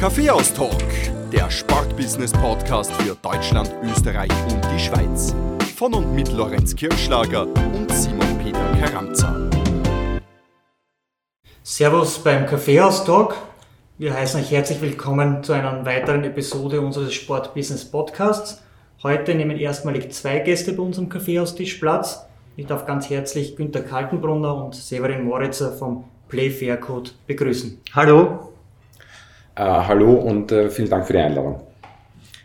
[0.00, 0.82] Kaffeehaus-Talk,
[1.30, 5.34] der Sportbusiness-Podcast für Deutschland, Österreich und die Schweiz.
[5.76, 9.36] Von und mit Lorenz Kirschlager und Simon Peter Karamza.
[11.62, 13.36] Servus beim Kaffeehaus-Talk.
[13.98, 18.62] Wir heißen euch herzlich willkommen zu einer weiteren Episode unseres Sportbusiness-Podcasts.
[19.02, 22.24] Heute nehmen erstmalig zwei Gäste bei unserem Kaffeehaustisch Platz.
[22.56, 27.82] Ich darf ganz herzlich Günter Kaltenbrunner und Severin Moritzer vom Play Fair Code begrüßen.
[27.92, 28.50] Hallo.
[29.60, 31.60] Äh, hallo und äh, vielen Dank für die Einladung.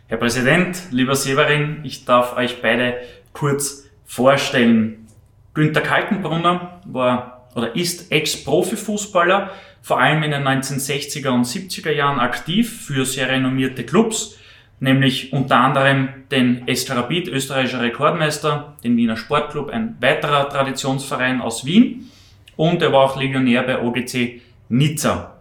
[0.06, 2.98] Herr Präsident, lieber Severin, ich darf euch beide
[3.32, 5.06] kurz vorstellen.
[5.54, 12.84] Günter Kaltenbrunner war oder ist Ex-Profifußballer, vor allem in den 1960er und 70er Jahren aktiv
[12.84, 14.38] für sehr renommierte Clubs,
[14.78, 21.64] nämlich unter anderem den SK Rapid, österreichischer Rekordmeister, den Wiener Sportclub, ein weiterer Traditionsverein aus
[21.64, 22.10] Wien
[22.56, 25.35] und er war auch Legionär bei OGC Nizza.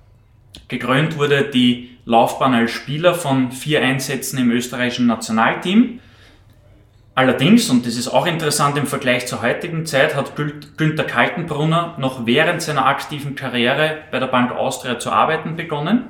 [0.68, 6.00] Gekrönt wurde die Laufbahn als Spieler von vier Einsätzen im österreichischen Nationalteam.
[7.16, 12.26] Allerdings, und das ist auch interessant im Vergleich zur heutigen Zeit, hat Günther Kaltenbrunner noch
[12.26, 16.08] während seiner aktiven Karriere bei der Bank Austria zu arbeiten begonnen.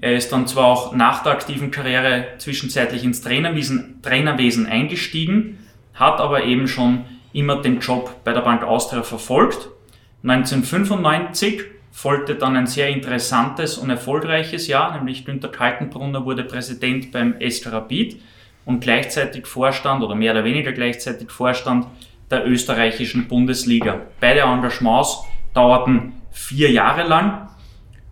[0.00, 5.58] Er ist dann zwar auch nach der aktiven Karriere zwischenzeitlich ins Trainerwesen, Trainerwesen eingestiegen,
[5.94, 9.68] hat aber eben schon immer den Job bei der Bank Austria verfolgt.
[10.22, 11.64] 1995
[11.98, 17.72] folgte dann ein sehr interessantes und erfolgreiches Jahr, nämlich Günter Kaltenbrunner wurde Präsident beim SK
[17.72, 18.22] Rapid
[18.64, 21.88] und gleichzeitig Vorstand oder mehr oder weniger gleichzeitig Vorstand
[22.30, 24.02] der österreichischen Bundesliga.
[24.20, 27.48] Beide Engagements dauerten vier Jahre lang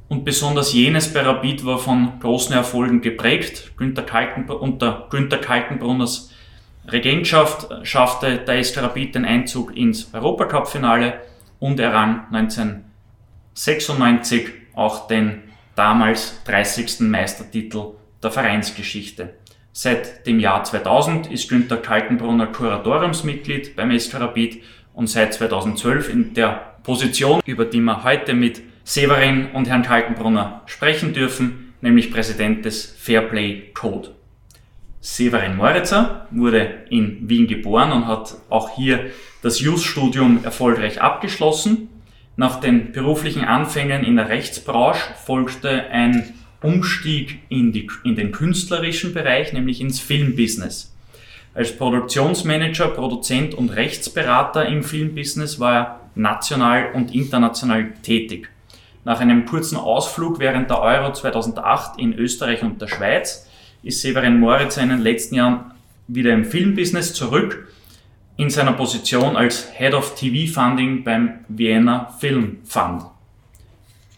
[0.08, 3.70] und besonders jenes bei Rapid war von großen Erfolgen geprägt.
[3.76, 6.32] Günter Kalten, unter Günter Kaltenbrunners
[6.88, 11.20] Regentschaft schaffte der SK Rapid den Einzug ins Europacup-Finale
[11.60, 12.85] und errang 19
[13.56, 15.42] 96 auch den
[15.76, 17.00] damals 30.
[17.00, 19.34] Meistertitel der Vereinsgeschichte.
[19.72, 26.76] Seit dem Jahr 2000 ist Günter Kaltenbrunner Kuratoriumsmitglied beim Rapid und seit 2012 in der
[26.82, 32.94] Position, über die wir heute mit Severin und Herrn Kaltenbrunner sprechen dürfen, nämlich Präsident des
[32.98, 34.10] Fairplay Code.
[35.00, 39.10] Severin Moritzer wurde in Wien geboren und hat auch hier
[39.42, 41.88] das Jus-Studium erfolgreich abgeschlossen.
[42.36, 49.14] Nach den beruflichen Anfängen in der Rechtsbranche folgte ein Umstieg in, die, in den künstlerischen
[49.14, 50.94] Bereich, nämlich ins Filmbusiness.
[51.54, 58.50] Als Produktionsmanager, Produzent und Rechtsberater im Filmbusiness war er national und international tätig.
[59.04, 63.48] Nach einem kurzen Ausflug während der Euro 2008 in Österreich und der Schweiz
[63.82, 65.70] ist Severin Moritz in den letzten Jahren
[66.08, 67.68] wieder im Filmbusiness zurück
[68.36, 73.04] in seiner Position als Head of TV Funding beim Vienna Film Fund.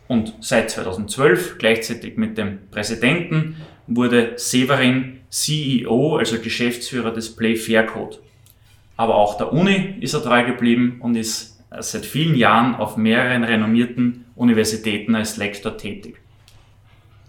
[0.08, 7.84] Und seit 2012, gleichzeitig mit dem Präsidenten, wurde Severin CEO, also Geschäftsführer des Play Fair
[7.84, 8.18] Code.
[8.96, 13.44] Aber auch der Uni ist er treu geblieben und ist seit vielen Jahren auf mehreren
[13.44, 16.16] renommierten Universitäten als Lektor tätig.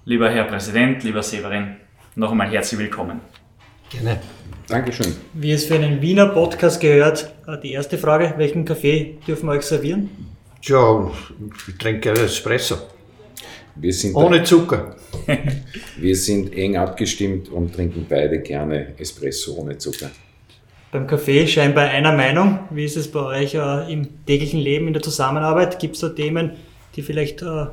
[0.05, 1.75] Lieber Herr Präsident, lieber Severin,
[2.15, 3.19] noch einmal herzlich willkommen.
[3.89, 4.19] Gerne.
[4.67, 5.15] Dankeschön.
[5.33, 9.53] Wie es für einen Wiener Podcast gehört, äh, die erste Frage, welchen Kaffee dürfen wir
[9.53, 10.09] euch servieren?
[10.61, 11.11] Tja,
[11.67, 12.77] ich trinke gerne Espresso.
[13.75, 14.95] Wir sind Ohne Zucker.
[15.97, 20.11] wir sind eng abgestimmt und trinken beide gerne Espresso ohne Zucker.
[20.91, 22.59] Beim Kaffee scheinbar einer Meinung.
[22.69, 25.79] Wie ist es bei euch äh, im täglichen Leben, in der Zusammenarbeit?
[25.79, 26.51] Gibt es da Themen,
[26.95, 27.65] die vielleicht äh,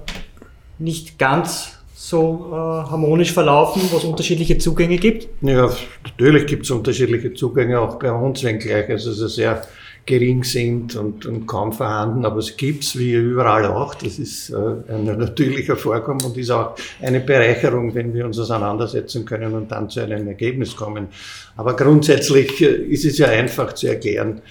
[0.78, 5.28] nicht ganz so äh, harmonisch verlaufen, wo es unterschiedliche Zugänge gibt?
[5.40, 5.70] Ja,
[6.04, 9.66] natürlich gibt es unterschiedliche Zugänge, auch bei uns, wenngleich also sie sehr
[10.04, 13.94] gering sind und, und kaum vorhanden, aber es gibt's wie überall auch.
[13.94, 14.56] Das ist äh,
[14.92, 19.88] ein natürlicher Vorgang und ist auch eine Bereicherung, wenn wir uns auseinandersetzen können und dann
[19.88, 21.08] zu einem Ergebnis kommen.
[21.56, 24.42] Aber grundsätzlich äh, ist es ja einfach zu erklären.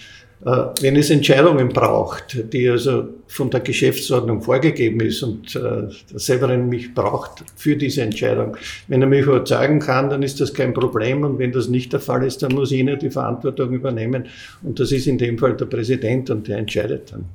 [0.44, 6.20] Äh, wenn es Entscheidungen braucht, die also von der Geschäftsordnung vorgegeben ist und äh, der
[6.20, 10.74] Severin mich braucht für diese Entscheidung, wenn er mich überzeugen kann, dann ist das kein
[10.74, 11.24] Problem.
[11.24, 14.26] Und wenn das nicht der Fall ist, dann muss ich nicht die Verantwortung übernehmen.
[14.62, 17.26] Und das ist in dem Fall der Präsident und der entscheidet dann.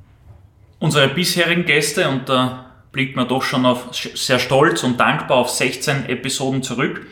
[0.79, 5.49] Unsere bisherigen Gäste, und da blickt man doch schon auf, sehr stolz und dankbar auf
[5.49, 7.05] 16 Episoden zurück,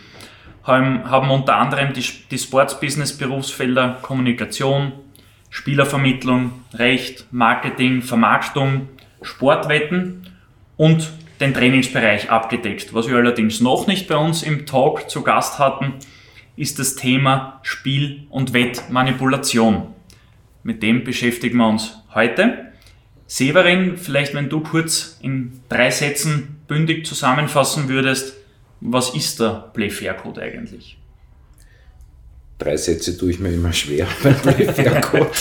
[0.63, 4.93] haben, haben unter anderem die, die Sports-Business-Berufsfelder Kommunikation,
[5.49, 8.89] Spielervermittlung, Recht, Marketing, Vermarktung,
[9.21, 10.27] Sportwetten
[10.77, 12.93] und den Trainingsbereich abgedeckt.
[12.93, 15.93] Was wir allerdings noch nicht bei uns im Talk zu Gast hatten,
[16.55, 19.93] ist das Thema Spiel- und Wettmanipulation.
[20.63, 22.73] Mit dem beschäftigen wir uns heute.
[23.27, 28.35] Severin, vielleicht wenn du kurz in drei Sätzen bündig zusammenfassen würdest,
[28.81, 30.98] Was ist der Play Fair Code eigentlich?
[32.59, 35.31] Drei Sätze tue ich mir immer schwer beim Playfair-Code.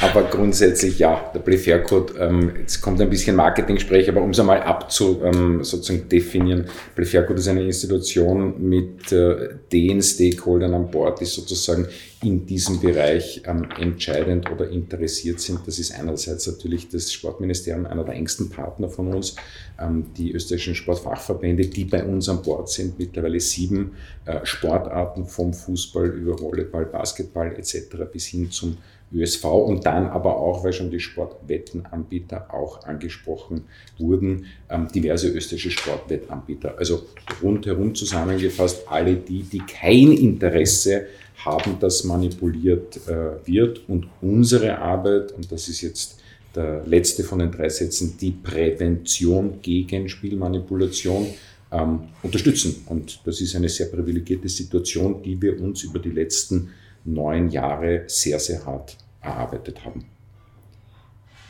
[0.00, 4.62] aber grundsätzlich ja, der Playfair-Code, ähm, jetzt kommt ein bisschen Marketing-Sprech, aber um es einmal
[4.62, 11.26] abzu, ähm, sozusagen definieren, Playfair-Code ist eine Institution mit äh, den Stakeholdern an Bord, die
[11.26, 11.86] sozusagen
[12.22, 15.60] in diesem Bereich ähm, entscheidend oder interessiert sind.
[15.66, 19.36] Das ist einerseits natürlich das Sportministerium, einer der engsten Partner von uns,
[19.80, 23.92] ähm, die österreichischen Sportfachverbände, die bei uns an Bord sind, mittlerweile sieben
[24.24, 27.88] äh, Sportarten vom Fußball über Volleyball, Basketball etc.
[28.12, 28.76] bis hin zum
[29.14, 33.64] ÖSV und dann aber auch, weil schon die Sportwettenanbieter auch angesprochen
[33.98, 36.76] wurden, ähm, diverse österreichische Sportwettanbieter.
[36.78, 37.06] Also
[37.42, 41.06] rundherum zusammengefasst alle die, die kein Interesse
[41.44, 46.20] haben, dass manipuliert äh, wird und unsere Arbeit, und das ist jetzt
[46.54, 51.26] der letzte von den drei Sätzen, die Prävention gegen Spielmanipulation
[51.70, 52.84] ähm, unterstützen.
[52.86, 56.70] Und das ist eine sehr privilegierte Situation, die wir uns über die letzten
[57.04, 60.04] neun Jahre sehr, sehr hart erarbeitet haben.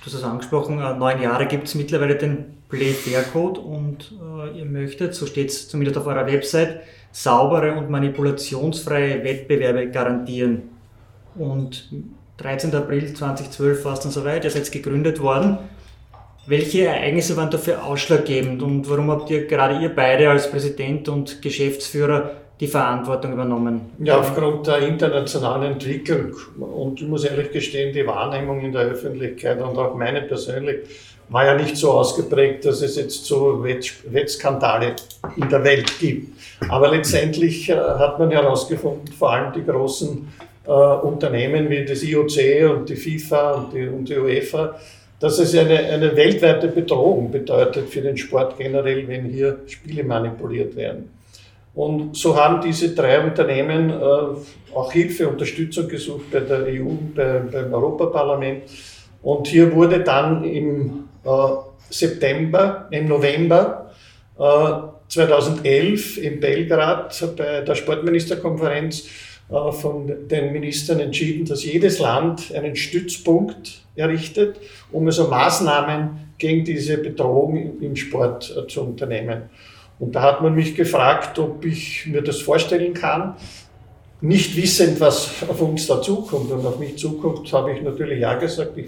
[0.01, 4.13] Du hast es angesprochen, äh, neun Jahre gibt es mittlerweile den Play Fair Code und
[4.21, 6.81] äh, ihr möchtet, so steht es zumindest auf eurer Website,
[7.13, 10.63] saubere und manipulationsfreie Wettbewerbe garantieren.
[11.35, 11.89] Und
[12.39, 12.75] 13.
[12.75, 15.59] April 2012 war es dann soweit, ihr seid gegründet worden.
[16.47, 21.41] Welche Ereignisse waren dafür ausschlaggebend und warum habt ihr gerade ihr beide als Präsident und
[21.41, 23.83] Geschäftsführer die Verantwortung übernommen?
[24.01, 29.61] Ja, aufgrund der internationalen Entwicklung und ich muss ehrlich gestehen, die Wahrnehmung in der Öffentlichkeit
[29.61, 30.81] und auch meine persönlich
[31.33, 34.95] war ja nicht so ausgeprägt, dass es jetzt so Wettskandale
[35.37, 36.39] in der Welt gibt.
[36.69, 40.29] Aber letztendlich äh, hat man herausgefunden, vor allem die großen
[40.67, 44.79] äh, Unternehmen wie das IOC und die FIFA und die, und die UEFA,
[45.21, 50.77] dass es eine, eine weltweite Bedrohung bedeutet für den Sport generell, wenn hier Spiele manipuliert
[50.77, 51.09] werden.
[51.75, 57.41] Und so haben diese drei Unternehmen äh, auch Hilfe, Unterstützung gesucht bei der EU, bei,
[57.51, 58.65] beim Europaparlament.
[59.23, 61.05] Und hier wurde dann im
[61.91, 63.93] September, im November
[64.39, 64.43] äh,
[65.09, 69.09] 2011 in Belgrad bei der Sportministerkonferenz
[69.51, 74.57] äh, von den Ministern entschieden, dass jedes Land einen Stützpunkt errichtet,
[74.91, 79.51] um also Maßnahmen gegen diese Bedrohung im Sport äh, zu unternehmen.
[79.99, 83.37] Und da hat man mich gefragt, ob ich mir das vorstellen kann.
[84.21, 88.77] Nicht wissend, was auf uns dazukommt und auf mich zukommt, habe ich natürlich ja gesagt.
[88.79, 88.87] Ich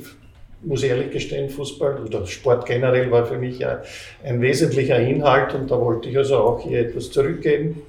[0.66, 5.81] muss ehrlich gestehen, Fußball oder Sport generell war für mich ein wesentlicher Inhalt und da
[5.81, 7.82] wollte ich also auch hier etwas zurückgeben.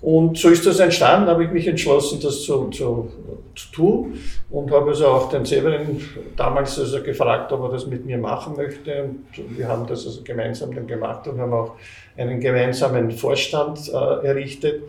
[0.00, 3.10] Und so ist das entstanden, habe ich mich entschlossen, das zu, zu,
[3.56, 6.00] zu tun und habe also auch den Severin
[6.36, 9.02] damals also gefragt, ob er das mit mir machen möchte.
[9.04, 9.26] Und
[9.58, 11.72] wir haben das also gemeinsam dann gemacht und haben auch
[12.16, 14.82] einen gemeinsamen Vorstand äh, errichtet.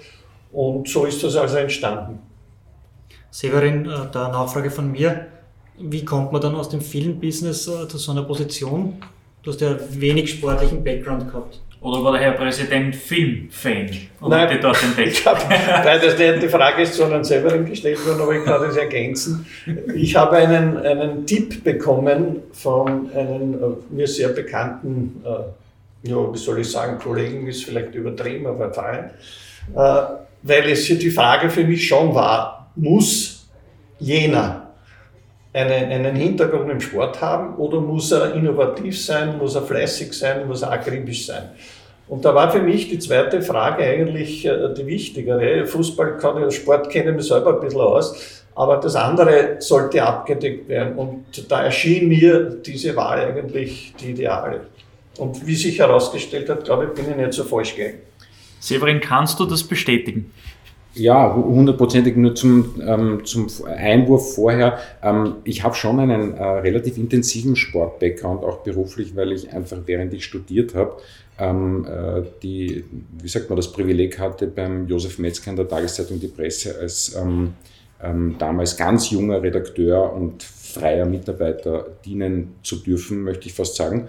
[0.51, 2.19] Und so ist das also entstanden.
[3.31, 5.25] Severin, äh, da Nachfrage von mir.
[5.81, 8.95] Wie kommt man dann aus dem Filmbusiness äh, zu so einer Position?
[9.43, 11.61] Du hast ja wenig sportlichen Background gehabt.
[11.81, 13.89] Oder war der Herr Präsident Filmfan?
[14.19, 15.11] Und Nein, hat dort entdeckt?
[15.11, 16.43] ich habe beides nicht.
[16.43, 19.45] Die Frage ist sondern selber gestellt worden, aber ich kann das ergänzen.
[19.95, 26.37] Ich habe einen, einen Tipp bekommen von einem äh, mir sehr bekannten, äh, ja, wie
[26.37, 29.11] soll ich sagen, Kollegen, ist vielleicht übertrieben, aber fein,
[29.73, 30.01] äh,
[30.43, 33.47] weil es hier die Frage für mich schon war, muss
[33.99, 34.68] jener
[35.59, 40.47] einen, einen Hintergrund im Sport haben oder muss er innovativ sein, muss er fleißig sein,
[40.47, 41.49] muss er akribisch sein?
[42.07, 45.65] Und da war für mich die zweite Frage eigentlich äh, die wichtigere.
[45.65, 50.03] Fußball kann ich, Sport kenne ich mich selber ein bisschen aus, aber das andere sollte
[50.03, 50.95] abgedeckt werden.
[50.95, 54.61] Und da erschien mir diese Wahl eigentlich die ideale.
[55.19, 57.99] Und wie sich herausgestellt hat, glaube ich, bin ich nicht so falsch gegangen.
[58.59, 60.31] Severin, kannst du das bestätigen?
[60.95, 64.79] Ja, hundertprozentig nur zum, ähm, zum Einwurf vorher.
[65.03, 70.13] Ähm, ich habe schon einen äh, relativ intensiven Sport-Background, auch beruflich, weil ich einfach während
[70.13, 70.97] ich studiert habe,
[71.37, 72.83] ähm, äh, die,
[73.21, 77.15] wie sagt man, das Privileg hatte, beim Josef Metzger in der Tageszeitung Die Presse als
[77.15, 77.53] ähm,
[78.01, 84.07] ähm, damals ganz junger Redakteur und freier Mitarbeiter dienen zu dürfen, möchte ich fast sagen.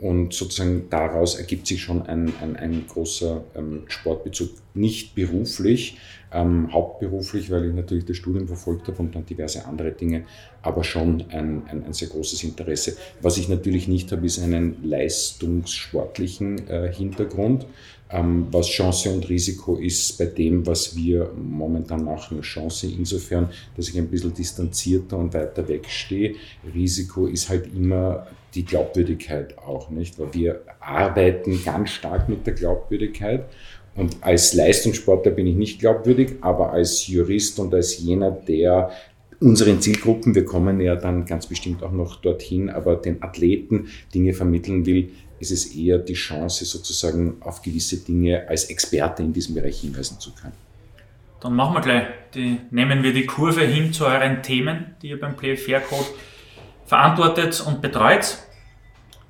[0.00, 5.98] Und sozusagen daraus ergibt sich schon ein, ein, ein großer ähm, Sportbezug, nicht beruflich,
[6.32, 10.24] ähm, hauptberuflich, weil ich natürlich das Studium verfolgt habe und dann diverse andere Dinge,
[10.62, 12.96] aber schon ein, ein, ein sehr großes Interesse.
[13.20, 17.66] Was ich natürlich nicht habe, ist einen leistungssportlichen äh, Hintergrund.
[18.12, 22.40] Ähm, was Chance und Risiko ist bei dem, was wir momentan machen.
[22.40, 26.36] Chance insofern, dass ich ein bisschen distanzierter und weiter wegstehe.
[26.74, 32.54] Risiko ist halt immer die Glaubwürdigkeit auch nicht, weil wir arbeiten ganz stark mit der
[32.54, 33.44] Glaubwürdigkeit.
[33.94, 38.90] Und als Leistungssportler bin ich nicht glaubwürdig, aber als Jurist und als jener, der
[39.40, 44.32] unseren Zielgruppen, wir kommen ja dann ganz bestimmt auch noch dorthin, aber den Athleten Dinge
[44.34, 49.54] vermitteln will, ist es eher die Chance, sozusagen auf gewisse Dinge als Experte in diesem
[49.54, 50.52] Bereich hinweisen zu können.
[51.40, 55.18] Dann machen wir gleich, die, nehmen wir die Kurve hin zu euren Themen, die ihr
[55.18, 56.06] beim Play Fair Code
[56.90, 58.38] verantwortet und betreut.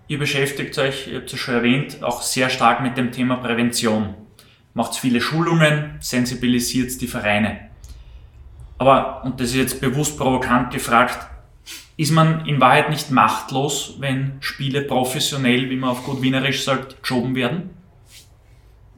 [0.08, 4.14] Ihr beschäftigt euch, ihr habt es schon erwähnt, auch sehr stark mit dem Thema Prävention.
[4.72, 7.68] Macht viele Schulungen, sensibilisiert die Vereine.
[8.78, 11.28] Aber, und das ist jetzt bewusst provokant gefragt,
[11.98, 17.02] ist man in Wahrheit nicht machtlos, wenn Spiele professionell, wie man auf gut Wienerisch sagt,
[17.02, 17.68] geschoben werden?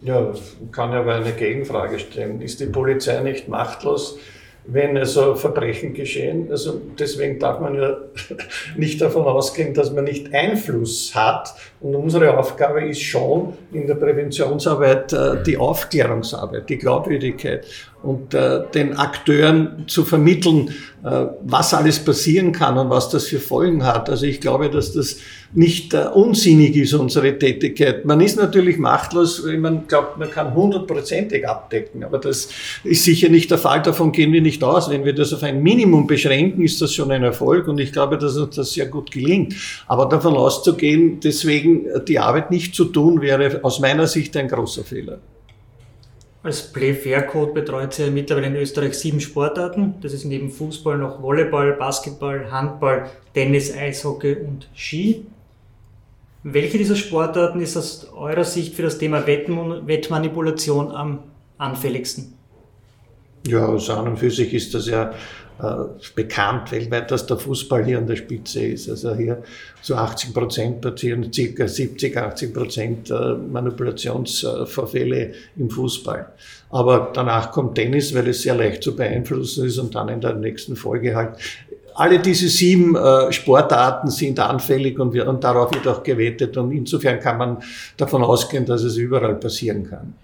[0.02, 0.32] Ja,
[0.70, 2.40] kann ja aber eine Gegenfrage stellen.
[2.40, 4.18] Ist die Polizei nicht machtlos,
[4.64, 6.48] wenn also Verbrechen geschehen.
[6.50, 7.96] Also deswegen darf man ja
[8.76, 11.54] nicht davon ausgehen, dass man nicht Einfluss hat.
[11.80, 17.66] Und unsere Aufgabe ist schon in der Präventionsarbeit äh, die Aufklärungsarbeit, die Glaubwürdigkeit
[18.02, 23.40] und äh, den Akteuren zu vermitteln, äh, was alles passieren kann und was das für
[23.40, 24.08] Folgen hat.
[24.08, 25.18] Also ich glaube, dass das
[25.54, 28.04] nicht äh, unsinnig ist, unsere Tätigkeit.
[28.04, 32.48] Man ist natürlich machtlos, wenn man glaubt, man kann hundertprozentig abdecken, aber das
[32.84, 34.90] ist sicher nicht der Fall, davon gehen wir nicht aus.
[34.90, 38.16] Wenn wir das auf ein Minimum beschränken, ist das schon ein Erfolg und ich glaube,
[38.16, 39.54] dass uns das sehr gut gelingt.
[39.86, 44.84] Aber davon auszugehen, deswegen die Arbeit nicht zu tun, wäre aus meiner Sicht ein großer
[44.84, 45.18] Fehler.
[46.44, 49.94] Als Play Fair Code betreut sie mittlerweile in Österreich sieben Sportarten.
[50.00, 55.24] Das ist neben Fußball noch Volleyball, Basketball, Handball, Tennis, Eishockey und Ski.
[56.44, 61.20] Welche dieser Sportarten ist aus eurer Sicht für das Thema Wettmanipulation am
[61.56, 62.34] anfälligsten?
[63.46, 65.12] Ja, also an und für sich ist das ja
[65.62, 65.84] äh,
[66.16, 68.88] bekannt weltweit, dass der Fußball hier an der Spitze ist.
[68.88, 69.42] Also hier
[69.82, 76.32] zu 80 Prozent passieren circa 70, 80 Prozent äh, Manipulationsvorfälle im Fußball.
[76.70, 80.34] Aber danach kommt Tennis, weil es sehr leicht zu beeinflussen ist und dann in der
[80.34, 81.36] nächsten Folge halt
[81.94, 86.56] alle diese sieben äh, Sportarten sind anfällig und, und darauf wird auch gewettet.
[86.56, 87.62] Und insofern kann man
[87.96, 90.14] davon ausgehen, dass es überall passieren kann.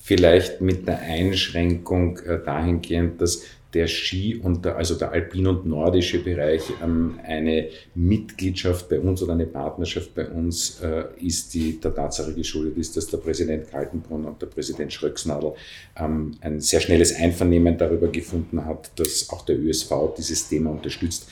[0.00, 3.42] Vielleicht mit der Einschränkung äh, dahingehend, dass
[3.74, 9.22] der Ski und der, also der alpin und nordische Bereich ähm, eine Mitgliedschaft bei uns
[9.22, 13.70] oder eine Partnerschaft bei uns äh, ist, die der Tatsache geschuldet ist, dass der Präsident
[13.70, 15.52] Kaltenbrunn und der Präsident Schröcksnadel
[15.96, 21.28] ähm, ein sehr schnelles Einvernehmen darüber gefunden hat, dass auch der ÖSV dieses Thema unterstützt.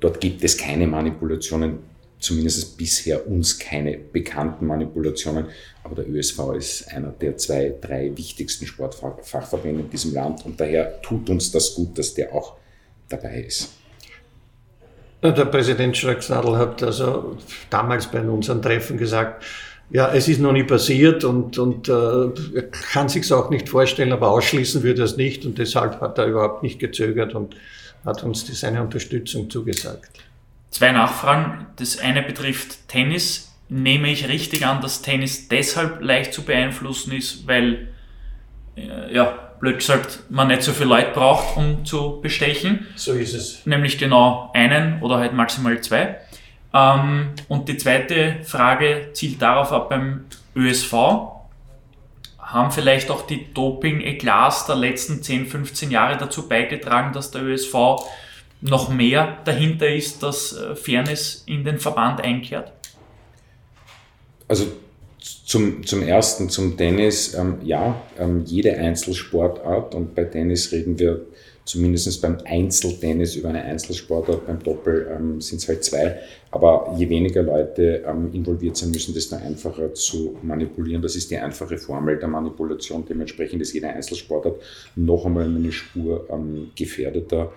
[0.00, 1.91] Dort gibt es keine Manipulationen
[2.22, 5.46] zumindest bisher uns keine bekannten Manipulationen.
[5.82, 11.02] Aber der ÖSV ist einer der zwei, drei wichtigsten Sportfachverbände in diesem Land und daher
[11.02, 12.56] tut uns das gut, dass der auch
[13.08, 13.70] dabei ist.
[15.22, 17.36] Der Präsident Schröcksnadel hat also
[17.70, 19.44] damals bei unseren Treffen gesagt,
[19.90, 22.62] ja, es ist noch nie passiert und, und äh, er
[22.92, 26.26] kann sich auch nicht vorstellen, aber ausschließen würde er es nicht und deshalb hat er
[26.26, 27.54] überhaupt nicht gezögert und
[28.04, 30.10] hat uns die, seine Unterstützung zugesagt.
[30.72, 31.66] Zwei Nachfragen.
[31.76, 33.54] Das eine betrifft Tennis.
[33.68, 37.88] Nehme ich richtig an, dass Tennis deshalb leicht zu beeinflussen ist, weil,
[38.76, 42.86] äh, ja, blöd gesagt, man nicht so viel Leute braucht, um zu bestechen.
[42.96, 43.64] So ist es.
[43.66, 46.16] Nämlich genau einen oder halt maximal zwei.
[46.74, 50.24] Ähm, und die zweite Frage zielt darauf ab beim
[50.56, 50.92] ÖSV.
[52.38, 57.74] Haben vielleicht auch die Doping-Eklas der letzten 10, 15 Jahre dazu beigetragen, dass der ÖSV
[58.62, 62.72] noch mehr dahinter ist, dass äh, Fairness in den Verband einkehrt?
[64.48, 64.66] Also
[65.18, 71.26] zum, zum ersten, zum Tennis, ähm, ja, ähm, jede Einzelsportart und bei Tennis reden wir
[71.64, 76.18] zumindest beim Einzeltennis über eine Einzelsportart, beim Doppel ähm, sind es halt zwei.
[76.50, 81.02] Aber je weniger Leute ähm, involviert sein müssen, desto einfacher zu manipulieren.
[81.02, 83.04] Das ist die einfache Formel der Manipulation.
[83.08, 84.56] Dementsprechend ist jede Einzelsportart
[84.96, 87.52] noch einmal eine Spur ähm, gefährdeter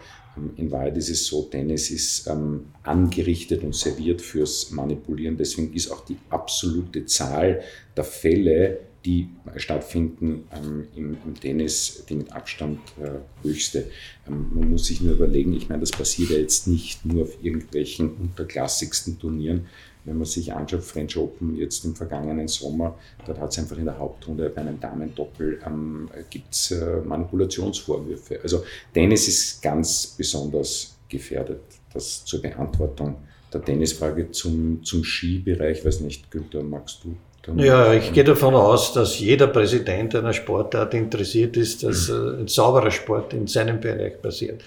[0.57, 5.37] in Wahrheit ist es so, Tennis ist ähm, angerichtet und serviert fürs Manipulieren.
[5.37, 7.61] Deswegen ist auch die absolute Zahl
[7.95, 13.85] der Fälle, die stattfinden ähm, im, im, Tennis, die mit Abstand äh, höchste.
[14.27, 17.43] Ähm, man muss sich nur überlegen, ich meine, das passiert ja jetzt nicht nur auf
[17.43, 19.67] irgendwelchen unterklassigsten Turnieren,
[20.05, 22.95] wenn man sich anschaut, French Open jetzt im vergangenen Sommer,
[23.25, 28.39] dort hat es einfach in der Hauptrunde bei einem Damendoppel ähm, gibt äh, Manipulationsvorwürfe.
[28.41, 31.61] Also Tennis ist ganz besonders gefährdet.
[31.93, 33.15] Das zur Beantwortung
[33.53, 37.15] der Tennisfrage zum, zum Skibereich, weiß nicht, Günther, magst du?
[37.57, 42.39] Ja, ich gehe davon aus, dass jeder Präsident einer Sportart interessiert ist, dass mhm.
[42.39, 44.63] ein sauberer Sport in seinem Bereich passiert.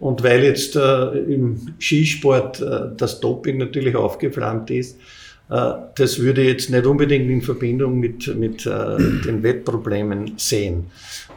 [0.00, 4.96] Und weil jetzt äh, im Skisport äh, das Doping natürlich aufgeflammt ist,
[5.50, 10.86] äh, das würde ich jetzt nicht unbedingt in Verbindung mit, mit äh, den Wettproblemen sehen.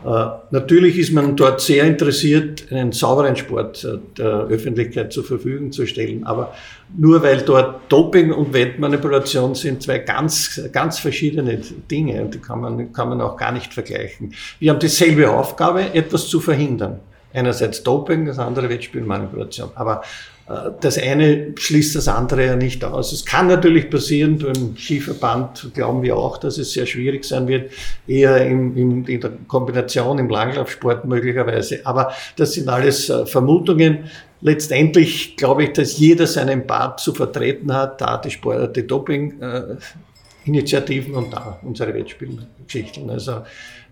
[0.06, 5.88] Äh, natürlich ist man dort sehr interessiert, einen sauberen Sport der Öffentlichkeit zur Verfügung zu
[5.88, 6.24] stellen.
[6.26, 6.54] Aber
[6.96, 12.62] nur weil dort Doping und Wettmanipulation sind zwei ganz, ganz verschiedene Dinge und die kann
[12.62, 14.34] man, kann man auch gar nicht vergleichen.
[14.60, 17.00] Wir haben dieselbe Aufgabe, etwas zu verhindern.
[17.34, 19.72] Einerseits Doping, das andere Wettspielmanipulation.
[19.76, 20.04] Aber
[20.48, 23.12] äh, das eine schließt das andere ja nicht aus.
[23.12, 27.72] Es kann natürlich passieren, beim Skiverband glauben wir auch, dass es sehr schwierig sein wird,
[28.08, 31.80] eher in, in, in der Kombination im Langlaufsport möglicherweise.
[31.86, 34.12] Aber das sind alles äh, Vermutungen.
[34.42, 41.16] Letztendlich glaube ich, dass jeder seinen Part zu vertreten hat, da die, Sport, die Doping-Initiativen
[41.16, 43.10] und da unsere Wettspielgeschichten.
[43.10, 43.44] Also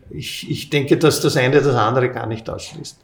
[0.09, 2.97] ich, ich denke, dass das eine das andere gar nicht ausschließt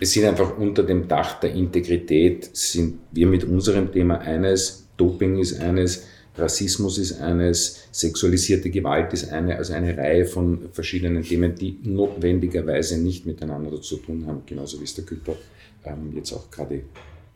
[0.00, 5.38] es sind einfach unter dem Dach der Integrität, sind wir mit unserem Thema eines, Doping
[5.38, 11.54] ist eines, Rassismus ist eines, sexualisierte Gewalt ist eine, also eine Reihe von verschiedenen Themen,
[11.54, 15.36] die notwendigerweise nicht miteinander zu tun haben, genauso wie es der Güter
[15.84, 16.82] ähm, jetzt auch gerade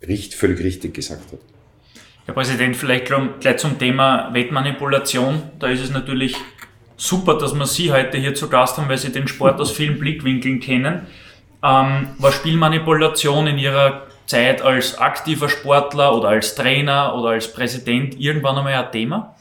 [0.07, 1.41] richt, völlig richtig gesagt hat.
[2.25, 5.43] Herr Präsident, vielleicht gleich zum Thema Wettmanipulation.
[5.59, 6.35] Da ist es natürlich
[6.97, 9.99] super, dass wir Sie heute hier zu Gast haben, weil Sie den Sport aus vielen
[9.99, 11.03] Blickwinkeln kennen.
[11.65, 18.21] Ähm, war Spielmanipulation in Ihrer Zeit als aktiver Sportler oder als Trainer oder als Präsident
[18.21, 19.35] irgendwann einmal ein Thema?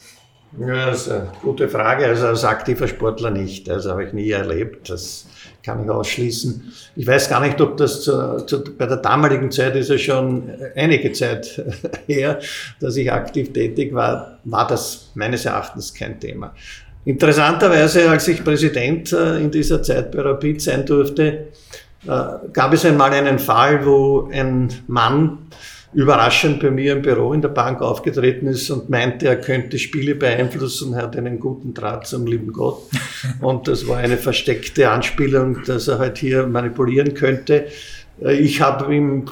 [0.58, 2.06] Ja, das ist eine gute Frage.
[2.06, 3.70] Also als aktiver Sportler nicht.
[3.70, 4.90] Also habe ich nie erlebt.
[4.90, 5.28] Das
[5.66, 6.72] kann ich ausschließen.
[6.96, 10.50] Ich weiß gar nicht, ob das zu, zu, bei der damaligen Zeit ist ja schon
[10.76, 11.62] einige Zeit
[12.08, 12.40] her,
[12.80, 16.54] dass ich aktiv tätig war, war das meines Erachtens kein Thema.
[17.06, 21.48] Interessanterweise, als ich Präsident äh, in dieser Zeit bei Rapid sein durfte,
[22.06, 25.40] gab es einmal einen Fall, wo ein Mann
[25.94, 30.16] überraschend bei mir im Büro in der Bank aufgetreten ist und meinte, er könnte Spiele
[30.16, 32.80] beeinflussen, hat einen guten Draht zum lieben Gott.
[33.42, 37.68] Und das war eine versteckte Anspielung, dass er halt hier manipulieren könnte.
[38.22, 39.26] Äh, ich habe ihm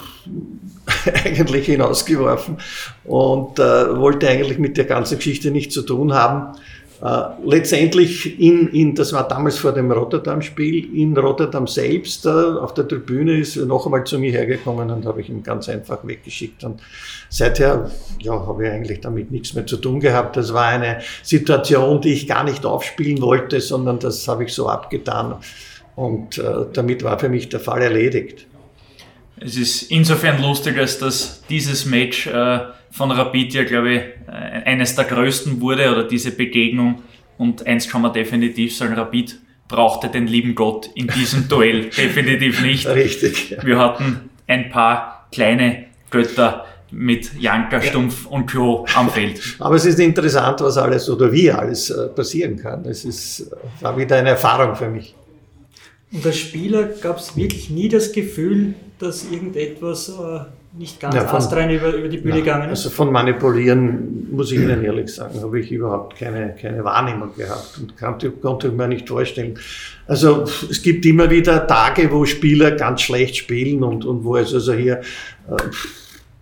[1.25, 2.57] eigentlich hinausgeworfen
[3.05, 6.57] und äh, wollte eigentlich mit der ganzen Geschichte nichts zu tun haben.
[7.01, 12.75] Äh, letztendlich in, in, das war damals vor dem Rotterdam-Spiel, in Rotterdam selbst, äh, auf
[12.75, 16.05] der Tribüne ist er noch einmal zu mir hergekommen und habe ich ihn ganz einfach
[16.05, 16.63] weggeschickt.
[16.63, 16.79] Und
[17.27, 20.37] seither, ja, habe ich eigentlich damit nichts mehr zu tun gehabt.
[20.37, 24.69] Das war eine Situation, die ich gar nicht aufspielen wollte, sondern das habe ich so
[24.69, 25.37] abgetan.
[25.95, 28.45] Und äh, damit war für mich der Fall erledigt.
[29.39, 32.59] Es ist insofern lustig, als dass dieses Match äh,
[32.91, 34.31] von Rapid ja, glaube ich, äh,
[34.65, 37.01] eines der größten wurde oder diese Begegnung.
[37.37, 42.61] Und eins kann man definitiv sagen, Rapid brauchte den lieben Gott in diesem Duell definitiv
[42.61, 42.87] nicht.
[42.87, 43.51] Richtig.
[43.51, 43.63] Ja.
[43.63, 49.41] Wir hatten ein paar kleine Götter mit Janka, Stumpf und Klo am Feld.
[49.59, 52.85] Aber es ist interessant, was alles oder wie alles äh, passieren kann.
[52.85, 55.15] Es ist, äh, war wieder eine Erfahrung für mich.
[56.11, 60.11] Und als Spieler gab es wirklich nie das Gefühl, dass irgendetwas
[60.73, 62.85] nicht ganz ja, von, über, über die Bühne ja, gegangen ist?
[62.85, 67.77] Also von Manipulieren, muss ich Ihnen ehrlich sagen, habe ich überhaupt keine, keine Wahrnehmung gehabt
[67.79, 69.59] und konnte, konnte mir nicht vorstellen.
[70.07, 74.53] Also es gibt immer wieder Tage, wo Spieler ganz schlecht spielen und, und wo es
[74.53, 75.01] also hier
[75.49, 75.57] äh,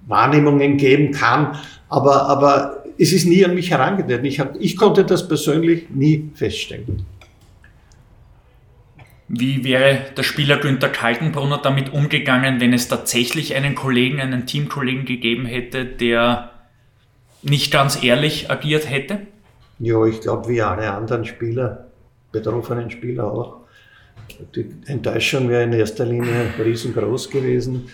[0.08, 4.26] Wahrnehmungen geben kann, aber, aber es ist nie an mich herangetreten.
[4.26, 7.06] Ich, hab, ich konnte das persönlich nie feststellen.
[9.32, 15.06] Wie wäre der Spieler Günther Kaltenbrunner damit umgegangen, wenn es tatsächlich einen Kollegen, einen Teamkollegen
[15.06, 16.50] gegeben hätte, der
[17.44, 19.20] nicht ganz ehrlich agiert hätte?
[19.78, 21.86] Ja, ich glaube, wie alle anderen Spieler,
[22.32, 23.58] betroffenen Spieler auch.
[24.56, 27.88] Die Enttäuschung wäre in erster Linie riesengroß gewesen,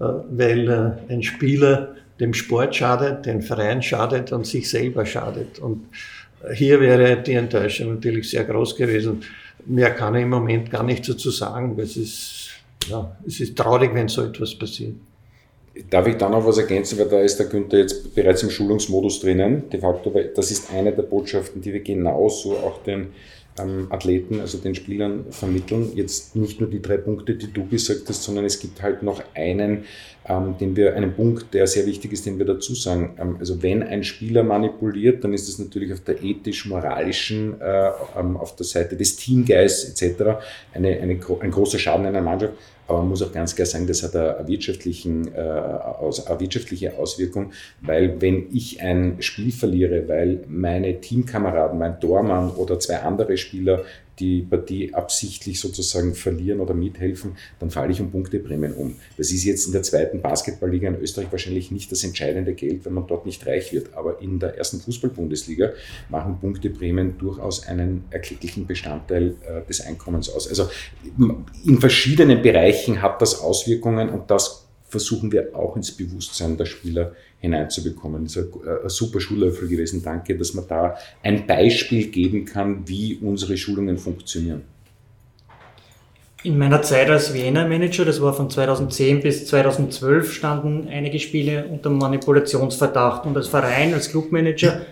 [0.00, 5.60] äh, weil äh, ein Spieler dem Sport schadet, den Verein schadet und sich selber schadet.
[5.60, 5.86] Und
[6.52, 9.22] hier wäre die Enttäuschung natürlich sehr groß gewesen.
[9.70, 11.78] Mehr kann ich im Moment gar nicht dazu sagen.
[11.78, 12.50] Es ist,
[12.88, 14.96] ja, es ist traurig, wenn so etwas passiert.
[15.88, 19.20] Darf ich da noch was ergänzen, weil da ist der Günther jetzt bereits im Schulungsmodus
[19.20, 23.12] drinnen, de facto, weil das ist eine der Botschaften, die wir genauso auch den
[23.58, 25.92] ähm, Athleten, also den Spielern vermitteln.
[25.94, 29.22] Jetzt nicht nur die drei Punkte, die du gesagt hast, sondern es gibt halt noch
[29.34, 29.84] einen,
[30.28, 33.16] ähm, den wir, einen Punkt, der sehr wichtig ist, den wir dazu sagen.
[33.18, 38.36] Ähm, also wenn ein Spieler manipuliert, dann ist das natürlich auf der ethisch-moralischen, äh, ähm,
[38.36, 40.40] auf der Seite des Teamgeists etc.
[40.72, 42.54] Eine, eine, ein großer Schaden einer Mannschaft.
[42.90, 47.52] Aber man muss auch ganz klar sagen, das hat eine, wirtschaftlichen, äh, eine wirtschaftliche Auswirkung,
[47.82, 53.84] weil wenn ich ein Spiel verliere, weil meine Teamkameraden, mein Tormann oder zwei andere Spieler
[54.20, 58.96] die Partie absichtlich sozusagen verlieren oder mithelfen, dann falle ich um Punkteprämien um.
[59.16, 62.92] Das ist jetzt in der zweiten Basketballliga in Österreich wahrscheinlich nicht das entscheidende Geld, wenn
[62.92, 63.94] man dort nicht reich wird.
[63.94, 65.72] Aber in der ersten Fußball-Bundesliga
[66.08, 70.48] machen Punkteprämien durchaus einen erklecklichen Bestandteil äh, des Einkommens aus.
[70.48, 70.68] Also
[71.64, 77.12] in verschiedenen Bereichen hat das Auswirkungen und das versuchen wir auch ins Bewusstsein der Spieler
[77.40, 78.24] hineinzubekommen.
[78.24, 80.02] Das ist ein, super Schullöffel gewesen.
[80.02, 84.62] Danke, dass man da ein Beispiel geben kann, wie unsere Schulungen funktionieren.
[86.42, 91.90] In meiner Zeit als Vienna-Manager, das war von 2010 bis 2012, standen einige Spiele unter
[91.90, 93.26] Manipulationsverdacht.
[93.26, 94.86] Und als Verein, als Clubmanager,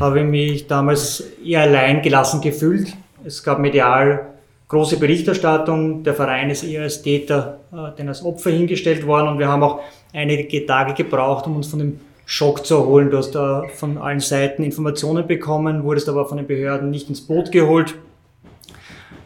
[0.00, 2.92] habe ich mich damals eher allein gelassen gefühlt.
[3.24, 4.32] Es gab medial
[4.72, 6.02] große Berichterstattung.
[6.02, 9.28] Der Verein ist eher als Täter, äh, denn als Opfer hingestellt worden.
[9.28, 9.80] Und wir haben auch
[10.14, 13.10] einige Tage gebraucht, um uns von dem Schock zu erholen.
[13.10, 17.20] Du hast da von allen Seiten Informationen bekommen, wurdest aber von den Behörden nicht ins
[17.20, 17.94] Boot geholt.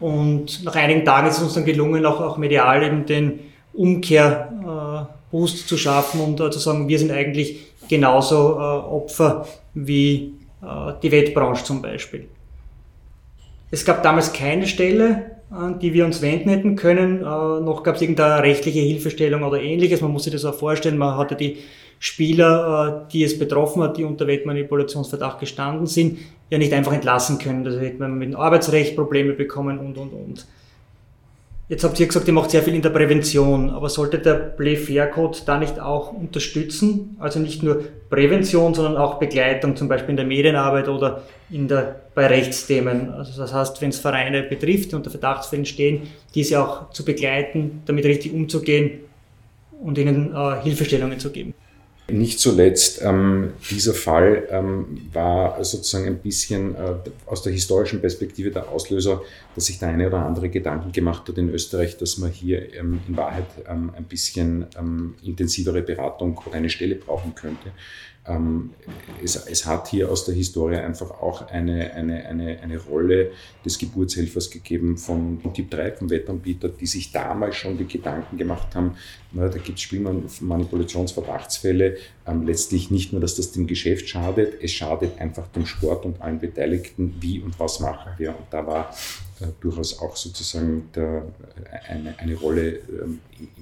[0.01, 3.39] Und nach einigen Tagen ist es uns dann gelungen, auch, auch medial eben den
[3.73, 10.33] Umkehrboost äh, zu schaffen und äh, zu sagen, wir sind eigentlich genauso äh, Opfer wie
[10.61, 12.27] äh, die Wettbranche zum Beispiel.
[13.71, 17.21] Es gab damals keine Stelle, an die wir uns wenden hätten können.
[17.21, 20.01] Äh, noch gab es irgendeine rechtliche Hilfestellung oder ähnliches.
[20.01, 20.97] Man muss sich das auch vorstellen.
[20.97, 21.57] Man hatte die
[21.99, 27.39] Spieler, äh, die es betroffen hat, die unter Wettmanipulationsverdacht gestanden sind, ja nicht einfach entlassen
[27.39, 27.63] können.
[27.63, 30.47] Da hätte man mit dem Arbeitsrecht Probleme bekommen und, und, und.
[31.69, 34.77] Jetzt habt ihr gesagt, ihr macht sehr viel in der Prävention, aber sollte der Play
[34.77, 37.17] Fair Code da nicht auch unterstützen?
[37.19, 42.03] Also nicht nur Prävention, sondern auch Begleitung, zum Beispiel in der Medienarbeit oder in der,
[42.15, 43.11] bei Rechtsthemen.
[43.11, 46.03] Also das heißt, wenn es Vereine betrifft, die unter Verdachtsfällen stehen,
[46.33, 49.01] diese auch zu begleiten, damit richtig umzugehen
[49.83, 51.53] und ihnen äh, Hilfestellungen zu geben.
[52.09, 56.93] Nicht zuletzt, ähm, dieser Fall ähm, war sozusagen ein bisschen äh,
[57.25, 59.21] aus der historischen Perspektive der Auslöser,
[59.55, 63.01] dass sich der eine oder andere Gedanken gemacht hat in Österreich, dass man hier ähm,
[63.09, 67.71] in Wahrheit ähm, ein bisschen ähm, intensivere Beratung oder eine Stelle brauchen könnte.
[68.27, 68.71] Ähm,
[69.23, 73.31] es, es, hat hier aus der Historie einfach auch eine, eine, eine, eine Rolle
[73.63, 78.75] des Geburtshelfers gegeben von Typ 3, vom Wettanbieter, die sich damals schon die Gedanken gemacht
[78.75, 78.97] haben,
[79.31, 84.71] na, da gibt es Spielmanipulationsverdachtsfälle, ähm, letztlich nicht nur, dass das dem Geschäft schadet, es
[84.71, 88.29] schadet einfach dem Sport und allen Beteiligten, wie und was machen wir.
[88.29, 88.93] Und da war
[89.39, 91.23] äh, durchaus auch sozusagen der,
[91.87, 93.19] eine, eine Rolle ähm,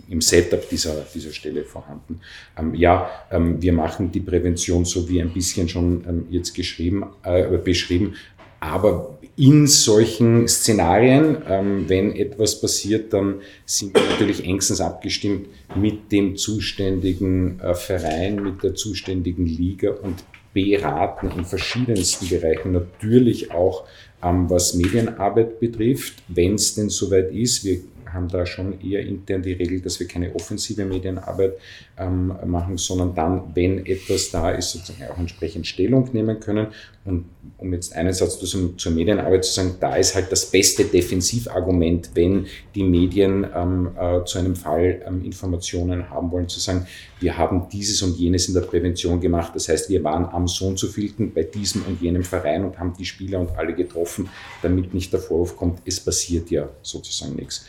[0.08, 2.22] im Setup dieser, dieser Stelle vorhanden.
[2.58, 7.06] Ähm, ja, ähm, wir machen die Prävention so wie ein bisschen schon ähm, jetzt geschrieben,
[7.24, 8.16] äh, beschrieben,
[8.60, 16.12] aber in solchen Szenarien, ähm, wenn etwas passiert, dann sind wir natürlich engstens abgestimmt mit
[16.12, 23.84] dem zuständigen äh, Verein, mit der zuständigen Liga und beraten in verschiedensten Bereichen, natürlich auch
[24.24, 27.66] ähm, was Medienarbeit betrifft, wenn es denn soweit ist.
[27.66, 31.54] Wir haben da schon eher intern die Regel, dass wir keine offensive Medienarbeit
[31.98, 36.68] ähm, machen, sondern dann, wenn etwas da ist, sozusagen auch entsprechend Stellung nehmen können.
[37.06, 37.26] Und
[37.60, 42.10] um jetzt einen Satz zur, zur Medienarbeit zu sagen, da ist halt das beste Defensivargument,
[42.16, 46.88] wenn die Medien ähm, äh, zu einem Fall ähm, Informationen haben wollen, zu sagen,
[47.20, 49.52] wir haben dieses und jenes in der Prävention gemacht.
[49.54, 52.80] Das heißt, wir waren am so und so vielten bei diesem und jenem Verein und
[52.80, 54.28] haben die Spieler und alle getroffen,
[54.64, 57.68] damit nicht der Vorwurf kommt, es passiert ja sozusagen nichts.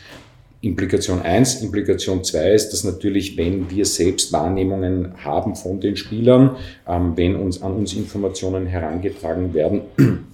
[0.61, 1.61] Implikation 1.
[1.61, 6.55] Implikation 2 ist, dass natürlich, wenn wir selbst Wahrnehmungen haben von den Spielern,
[6.87, 9.81] ähm, wenn uns an uns Informationen herangetragen werden,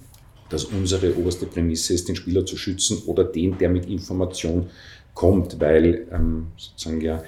[0.48, 4.70] dass unsere oberste Prämisse ist, den Spieler zu schützen oder den, der mit Information
[5.12, 7.22] kommt, weil ähm, sozusagen ja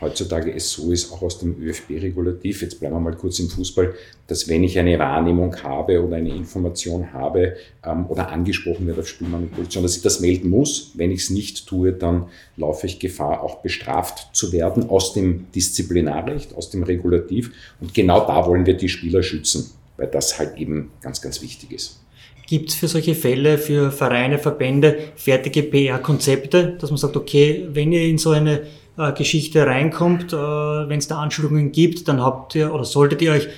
[0.00, 3.94] heutzutage es so ist, auch aus dem ÖFB-Regulativ, jetzt bleiben wir mal kurz im Fußball,
[4.26, 9.08] dass wenn ich eine Wahrnehmung habe oder eine Information habe ähm, oder angesprochen werde auf
[9.08, 10.92] Spielmanipulation, dass ich das melden muss.
[10.94, 15.50] Wenn ich es nicht tue, dann laufe ich Gefahr, auch bestraft zu werden aus dem
[15.52, 17.52] Disziplinarrecht, aus dem Regulativ.
[17.80, 21.72] Und genau da wollen wir die Spieler schützen, weil das halt eben ganz, ganz wichtig
[21.72, 22.00] ist.
[22.46, 27.92] Gibt es für solche Fälle, für Vereine, Verbände fertige PR-Konzepte, dass man sagt, okay, wenn
[27.92, 28.62] ihr in so eine
[28.98, 33.32] äh, Geschichte reinkommt, äh, wenn es da Anschuldigungen gibt, dann habt ihr oder solltet ihr
[33.32, 33.48] euch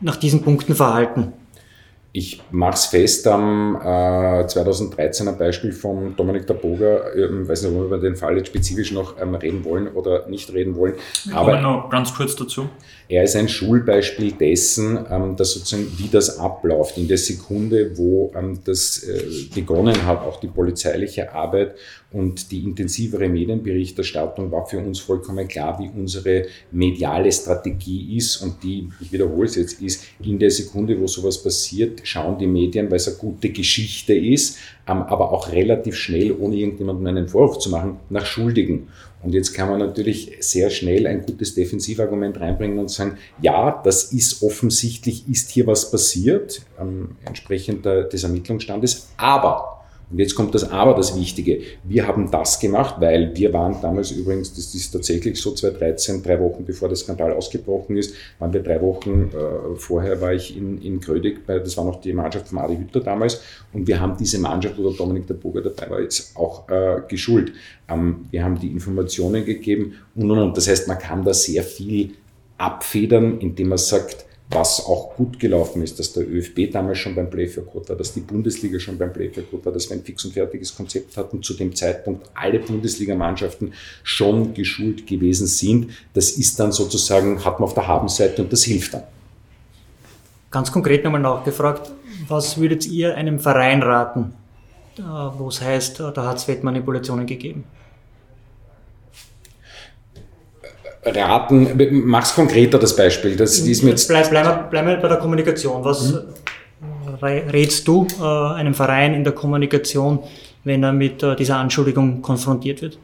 [0.00, 1.32] nach diesen Punkten verhalten.
[2.12, 7.12] Ich mache es fest am äh, 2013er Beispiel von Dominik Daboga.
[7.14, 9.86] Ich ähm, weiß nicht, ob wir über den Fall jetzt spezifisch noch ähm, reden wollen
[9.86, 10.94] oder nicht reden wollen.
[11.24, 12.68] Wir aber noch ganz kurz dazu.
[13.10, 16.96] Er ist ein Schulbeispiel dessen, ähm, dass sozusagen, wie das abläuft.
[16.96, 21.74] In der Sekunde, wo ähm, das äh, begonnen hat, auch die polizeiliche Arbeit
[22.12, 28.62] und die intensivere Medienberichterstattung war für uns vollkommen klar, wie unsere mediale Strategie ist und
[28.62, 32.88] die, ich wiederhole es jetzt, ist in der Sekunde, wo sowas passiert, schauen die Medien,
[32.90, 37.58] weil es eine gute Geschichte ist, ähm, aber auch relativ schnell, ohne irgendjemandem einen Vorwurf
[37.58, 38.86] zu machen, nach Schuldigen.
[39.22, 44.12] Und jetzt kann man natürlich sehr schnell ein gutes Defensivargument reinbringen und sagen, ja, das
[44.12, 49.79] ist offensichtlich, ist hier was passiert, ähm, entsprechend des Ermittlungsstandes, aber
[50.10, 51.60] und jetzt kommt das Aber, das Wichtige.
[51.84, 56.40] Wir haben das gemacht, weil wir waren damals übrigens, das ist tatsächlich so 2013, drei
[56.40, 60.80] Wochen bevor der Skandal ausgebrochen ist, waren wir drei Wochen äh, vorher, war ich in,
[60.82, 63.40] in Grödig, bei, das war noch die Mannschaft von Adi Hütter damals,
[63.72, 67.02] und wir haben diese Mannschaft, wo der Dominik der Burger dabei war, jetzt auch äh,
[67.08, 67.52] geschult.
[67.88, 70.56] Ähm, wir haben die Informationen gegeben und, und, und.
[70.56, 72.14] Das heißt, man kann da sehr viel
[72.58, 77.30] abfedern, indem man sagt, was auch gut gelaufen ist, dass der ÖFB damals schon beim
[77.30, 79.96] Play for Code war, dass die Bundesliga schon beim Play for Code war, dass wir
[79.96, 85.92] ein fix und fertiges Konzept hatten, zu dem Zeitpunkt alle Bundesligamannschaften schon geschult gewesen sind.
[86.14, 89.04] Das ist dann sozusagen, hat man auf der Habenseite und das hilft dann.
[90.50, 91.92] Ganz konkret nochmal nachgefragt,
[92.26, 94.32] was würdet ihr einem Verein raten,
[94.98, 97.64] äh, wo es heißt, da hat es Wettmanipulationen gegeben?
[101.04, 103.36] Raten, mach's konkreter das Beispiel.
[103.36, 105.84] Das ist mir jetzt bleib, bleib, bleib, bleib mal bei der Kommunikation.
[105.84, 107.22] Was mhm.
[107.22, 110.20] rätst du äh, einem Verein in der Kommunikation,
[110.64, 112.98] wenn er mit äh, dieser Anschuldigung konfrontiert wird?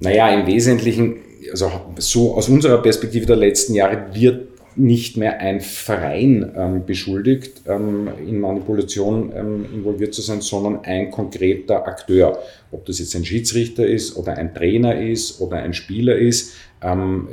[0.00, 1.16] Naja, im Wesentlichen,
[1.50, 7.62] also so aus unserer Perspektive der letzten Jahre wird nicht mehr ein Verein ähm, beschuldigt,
[7.66, 12.38] ähm, in Manipulation ähm, involviert zu sein, sondern ein konkreter Akteur.
[12.72, 17.28] Ob das jetzt ein Schiedsrichter ist oder ein Trainer ist oder ein Spieler ist, ähm,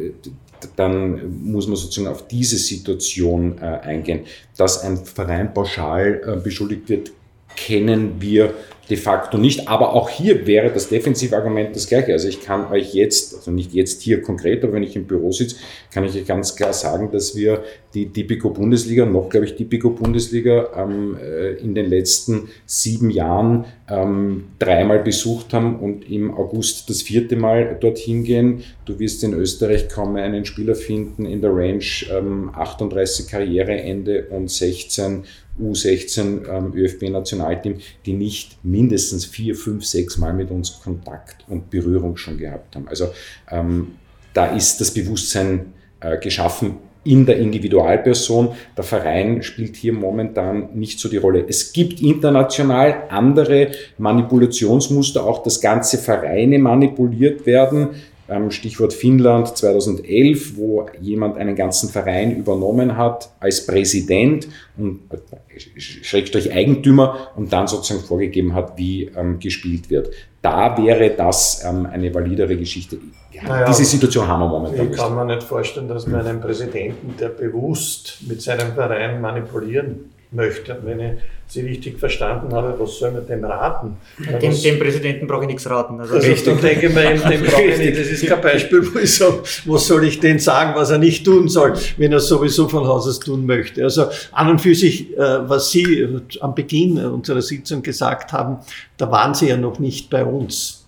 [0.75, 4.21] dann muss man sozusagen auf diese Situation äh, eingehen.
[4.57, 7.11] Dass ein Verein pauschal äh, beschuldigt wird,
[7.55, 8.53] kennen wir
[8.91, 9.69] de facto nicht.
[9.69, 12.11] Aber auch hier wäre das Defensivargument das gleiche.
[12.11, 15.31] Also ich kann euch jetzt, also nicht jetzt hier konkret, aber wenn ich im Büro
[15.31, 15.55] sitze,
[15.93, 19.91] kann ich euch ganz klar sagen, dass wir die Tipico Bundesliga, noch glaube ich Tipico
[19.91, 26.89] Bundesliga, ähm, äh, in den letzten sieben Jahren ähm, dreimal besucht haben und im August
[26.89, 28.63] das vierte Mal dorthin gehen.
[28.85, 34.51] Du wirst in Österreich kaum einen Spieler finden in der Range ähm, 38 Karriereende und
[34.51, 35.23] 16
[35.59, 42.17] U16 ähm, ÖFB-Nationalteam, die nicht mindestens vier, fünf, sechs Mal mit uns Kontakt und Berührung
[42.17, 42.87] schon gehabt haben.
[42.87, 43.09] Also
[43.49, 43.95] ähm,
[44.33, 48.49] da ist das Bewusstsein äh, geschaffen in der Individualperson.
[48.77, 51.45] Der Verein spielt hier momentan nicht so die Rolle.
[51.47, 57.89] Es gibt international andere Manipulationsmuster, auch dass ganze Vereine manipuliert werden.
[58.31, 65.59] Ähm, Stichwort Finnland 2011, wo jemand einen ganzen Verein übernommen hat als Präsident und äh,
[65.77, 70.11] Schrägstrich Eigentümer und dann sozusagen vorgegeben hat, wie ähm, gespielt wird.
[70.41, 72.99] Da wäre das ähm, eine validere Geschichte.
[73.33, 74.89] Ja, naja, diese Situation haben wir momentan.
[74.91, 80.11] Ich kann mir nicht vorstellen, dass man einen Präsidenten, der bewusst mit seinem Verein manipulieren
[80.31, 80.75] möchte.
[80.75, 81.11] Und wenn ich
[81.47, 83.97] Sie richtig verstanden habe, was soll man dem raten?
[84.41, 85.99] Dem, dem Präsidenten brauche ich nichts raten.
[85.99, 87.99] Also Richtung denke ich mir, dem brauche ich nicht.
[87.99, 91.25] Das ist kein Beispiel, wo ich sage, was soll ich denn sagen, was er nicht
[91.25, 93.83] tun soll, wenn er sowieso von Haus aus tun möchte.
[93.83, 96.07] Also an und für sich, äh, was Sie
[96.39, 98.59] am Beginn unserer Sitzung gesagt haben,
[98.95, 100.87] da waren Sie ja noch nicht bei uns.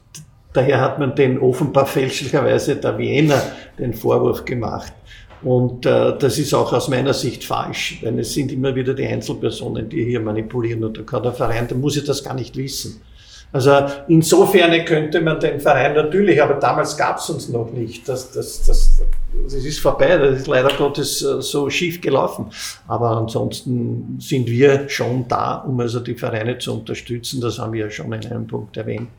[0.53, 3.41] Daher hat man den offenbar fälschlicherweise der Wiener
[3.77, 4.93] den Vorwurf gemacht.
[5.43, 9.05] Und äh, das ist auch aus meiner Sicht falsch, denn es sind immer wieder die
[9.05, 12.55] Einzelpersonen, die hier manipulieren und da kann der Verein, der muss ja das gar nicht
[12.55, 13.01] wissen.
[13.53, 18.09] Also insofern könnte man den Verein natürlich, aber damals gab es uns noch nicht.
[18.09, 19.03] Das, das, das,
[19.43, 22.47] das ist vorbei, das ist leider Gottes äh, so schief gelaufen.
[22.87, 27.41] Aber ansonsten sind wir schon da, um also die Vereine zu unterstützen.
[27.41, 29.09] Das haben wir ja schon in einem Punkt erwähnt.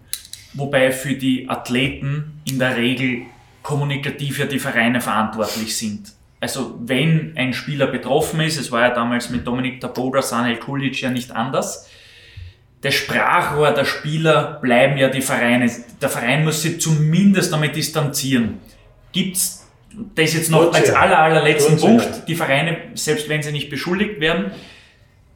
[0.54, 3.22] Wobei für die Athleten in der Regel
[3.62, 6.12] kommunikativ ja die Vereine verantwortlich sind.
[6.44, 11.00] Also wenn ein Spieler betroffen ist, es war ja damals mit Dominik Taboda, Sanel Kulic
[11.00, 11.88] ja nicht anders,
[12.82, 15.70] das Sprachrohr der Spieler bleiben ja die Vereine.
[16.02, 18.58] Der Verein muss sich zumindest damit distanzieren.
[19.12, 19.66] Gibt es
[20.14, 24.50] das jetzt noch als aller, allerletzten Punkt, die Vereine, selbst wenn sie nicht beschuldigt werden,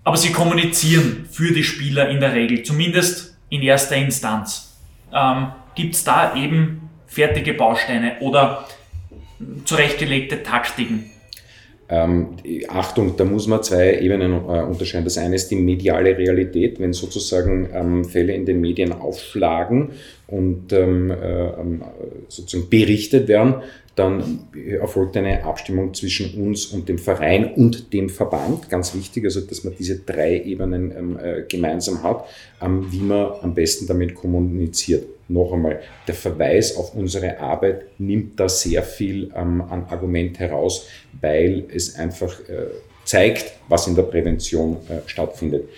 [0.05, 4.77] aber sie kommunizieren für die Spieler in der Regel, zumindest in erster Instanz.
[5.11, 8.66] Ähm, Gibt es da eben fertige Bausteine oder
[9.64, 11.11] zurechtgelegte Taktiken?
[11.90, 12.37] Ähm,
[12.68, 15.05] Achtung, da muss man zwei Ebenen äh, unterscheiden.
[15.05, 19.92] Das eine ist die mediale Realität, wenn sozusagen ähm, Fälle in den Medien aufschlagen
[20.27, 21.83] und ähm, äh, ähm,
[22.29, 23.62] sozusagen berichtet werden,
[23.99, 28.71] dann erfolgt eine Abstimmung zwischen uns und dem Verein und dem Verband.
[28.71, 32.25] Ganz wichtig, also dass man diese drei Ebenen ähm, äh, gemeinsam hat,
[32.63, 38.41] ähm, wie man am besten damit kommuniziert noch einmal, der Verweis auf unsere Arbeit nimmt
[38.41, 40.87] da sehr viel ähm, an Argument heraus,
[41.21, 42.69] weil es einfach äh,
[43.05, 45.69] zeigt, was in der Prävention äh, stattfindet.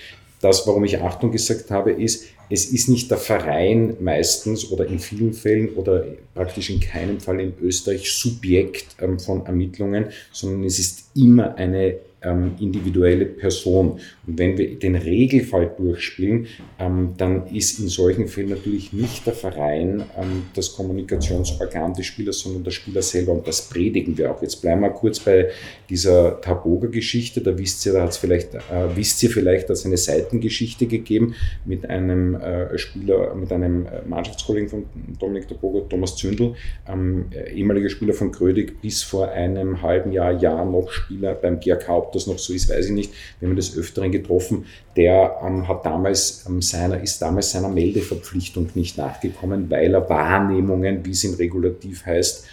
[0.41, 4.99] Das, warum ich Achtung gesagt habe, ist, es ist nicht der Verein meistens oder in
[4.99, 10.79] vielen Fällen oder praktisch in keinem Fall in Österreich Subjekt ähm, von Ermittlungen, sondern es
[10.79, 14.01] ist immer eine ähm, individuelle Person.
[14.27, 16.47] Und wenn wir den Regelfall durchspielen,
[16.79, 22.41] ähm, dann ist in solchen Fällen natürlich nicht der Verein ähm, das Kommunikationsorgan des Spielers,
[22.41, 23.33] sondern der Spieler selber.
[23.33, 24.43] Und das predigen wir auch.
[24.43, 25.49] Jetzt bleiben wir kurz bei
[25.89, 27.41] dieser Taboga-Geschichte.
[27.41, 28.61] Da wisst ihr, da hat's vielleicht, äh,
[28.95, 34.69] wisst ihr vielleicht, dass eine Seitengeschichte gegeben mit einem äh, Spieler, mit einem äh, Mannschaftskollegen
[34.69, 34.85] von
[35.19, 36.55] Dominik Taboga, Thomas Zündel,
[36.89, 42.10] ähm, ehemaliger Spieler von Grödig, bis vor einem halben Jahr, Jahr noch Spieler beim GRK
[42.15, 43.13] das noch so ist, weiß ich nicht.
[43.39, 44.67] Wir haben des Öfteren getroffen.
[44.97, 51.05] Der ähm, hat damals ähm, seiner, ist damals seiner Meldeverpflichtung nicht nachgekommen, weil er Wahrnehmungen,
[51.05, 52.47] wie es im Regulativ heißt,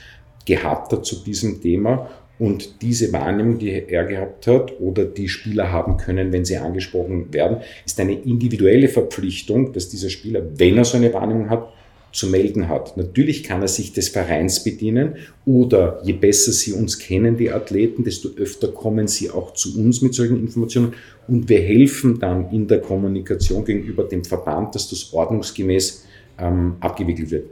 [0.46, 2.10] gehabt hat zu diesem Thema.
[2.40, 7.34] Und diese Wahrnehmung, die er gehabt hat oder die Spieler haben können, wenn sie angesprochen
[7.34, 11.74] werden, ist eine individuelle Verpflichtung, dass dieser Spieler, wenn er so eine Wahrnehmung hat,
[12.18, 12.98] zu melden hat.
[12.98, 18.04] Natürlich kann er sich des Vereins bedienen oder je besser Sie uns kennen, die Athleten,
[18.04, 20.94] desto öfter kommen Sie auch zu uns mit solchen Informationen
[21.28, 26.06] und wir helfen dann in der Kommunikation gegenüber dem Verband, dass das ordnungsgemäß
[26.40, 27.50] ähm, abgewickelt wird.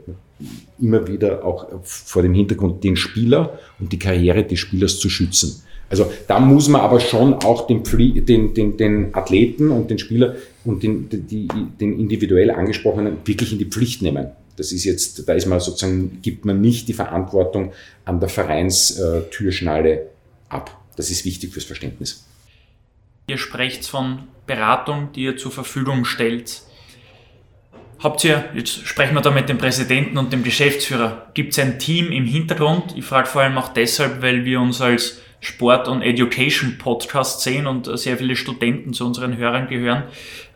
[0.80, 5.62] Immer wieder auch vor dem Hintergrund, den Spieler und die Karriere des Spielers zu schützen.
[5.88, 10.34] Also da muss man aber schon auch den, den, den, den Athleten und den Spieler
[10.64, 11.46] und den, die,
[11.80, 14.26] den individuell angesprochenen wirklich in die Pflicht nehmen.
[14.56, 17.72] Das ist jetzt, da ist man sozusagen, gibt man nicht die Verantwortung
[18.04, 20.06] an der Vereinstürschnalle
[20.48, 20.76] ab.
[20.96, 22.24] Das ist wichtig fürs Verständnis.
[23.28, 26.62] Ihr sprecht von Beratung, die ihr zur Verfügung stellt.
[27.98, 31.78] Habt ihr, jetzt sprechen wir da mit dem Präsidenten und dem Geschäftsführer, gibt es ein
[31.78, 32.94] Team im Hintergrund?
[32.96, 37.86] Ich frage vor allem auch deshalb, weil wir uns als Sport- und Education-Podcast sehen und
[37.98, 40.04] sehr viele Studenten zu unseren Hörern gehören.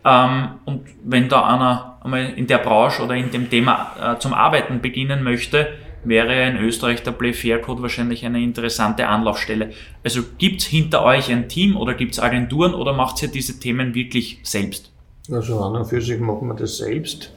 [0.04, 4.34] Ähm, und wenn da einer einmal in der Branche oder in dem Thema äh, zum
[4.34, 5.68] Arbeiten beginnen möchte,
[6.04, 9.70] wäre in Österreich der Play Fair Code wahrscheinlich eine interessante Anlaufstelle.
[10.02, 13.60] Also gibt es hinter euch ein Team oder gibt es Agenturen oder macht ihr diese
[13.60, 14.90] Themen wirklich selbst?
[15.30, 17.32] Also an und für sich machen wir das selbst.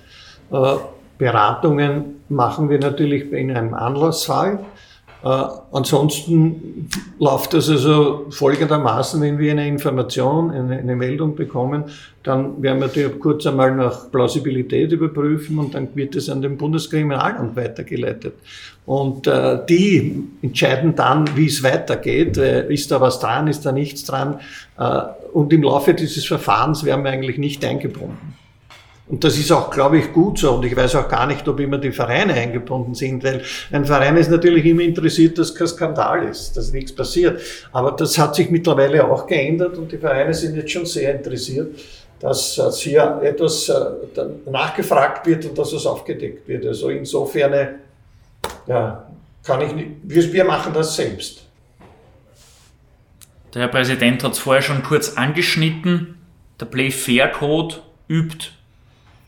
[0.52, 0.76] Äh,
[1.18, 4.66] Beratungen machen wir natürlich in einem Anlassfall.
[5.24, 11.86] Äh, ansonsten läuft das also folgendermaßen, wenn wir eine Information, eine, eine, Meldung bekommen,
[12.24, 16.58] dann werden wir die kurz einmal nach Plausibilität überprüfen und dann wird es an den
[16.58, 18.34] Bundeskriminalamt weitergeleitet.
[18.86, 22.38] Und äh, die entscheiden dann, wie es weitergeht.
[22.38, 24.42] Äh, ist da was dran, ist da nichts dran?
[24.78, 28.43] Äh, und im Laufe dieses Verfahrens werden wir eigentlich nicht eingebunden.
[29.14, 30.54] Und das ist auch, glaube ich, gut so.
[30.54, 34.18] Und ich weiß auch gar nicht, ob immer die Vereine eingebunden sind, weil ein Verein
[34.18, 37.40] ist natürlich immer interessiert, dass kein Skandal ist, dass nichts passiert.
[37.72, 41.80] Aber das hat sich mittlerweile auch geändert und die Vereine sind jetzt schon sehr interessiert,
[42.20, 43.76] dass, hier etwas äh,
[44.50, 46.66] nachgefragt wird und dass es aufgedeckt wird.
[46.66, 47.76] Also insofern,
[48.66, 49.08] ja,
[49.44, 51.44] kann ich nicht, wir, wir machen das selbst.
[53.54, 56.18] Der Herr Präsident hat es vorher schon kurz angeschnitten.
[56.60, 57.76] Der Play Fair Code
[58.10, 58.54] übt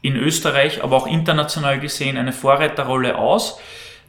[0.05, 3.59] in Österreich, aber auch international gesehen eine Vorreiterrolle aus.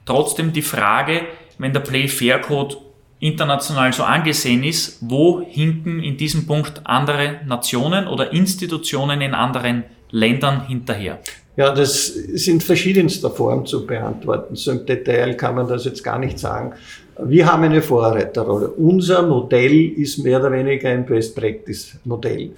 [0.05, 1.23] Trotzdem die Frage,
[1.59, 2.77] wenn der Play Fair Code
[3.19, 9.85] international so angesehen ist, wo hinken in diesem Punkt andere Nationen oder Institutionen in anderen
[10.11, 11.19] Ländern hinterher?
[11.57, 14.55] Ja, das in verschiedenster Form zu beantworten.
[14.55, 16.75] So im Detail kann man das jetzt gar nicht sagen.
[17.25, 18.69] Wir haben eine Vorreiterrolle.
[18.69, 22.51] Unser Modell ist mehr oder weniger ein Best-Practice-Modell.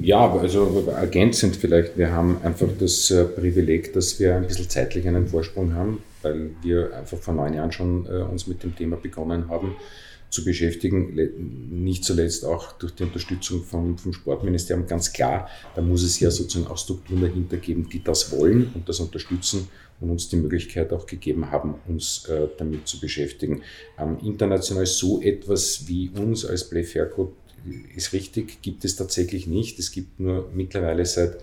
[0.00, 1.96] Ja, also ergänzend vielleicht.
[1.96, 6.50] Wir haben einfach das äh, Privileg, dass wir ein bisschen zeitlich einen Vorsprung haben, weil
[6.62, 9.76] wir einfach vor neun Jahren schon äh, uns mit dem Thema begonnen haben
[10.30, 11.14] zu beschäftigen.
[11.70, 14.86] Nicht zuletzt auch durch die Unterstützung vom, vom Sportministerium.
[14.88, 18.88] Ganz klar, da muss es ja sozusagen auch Strukturen dahinter geben, die das wollen und
[18.88, 19.68] das unterstützen
[20.00, 23.62] und uns die Möglichkeit auch gegeben haben, uns äh, damit zu beschäftigen.
[23.96, 27.32] Ähm, international so etwas wie uns als Play Fair Code
[27.94, 29.78] ist richtig, gibt es tatsächlich nicht.
[29.78, 31.38] Es gibt nur mittlerweile seit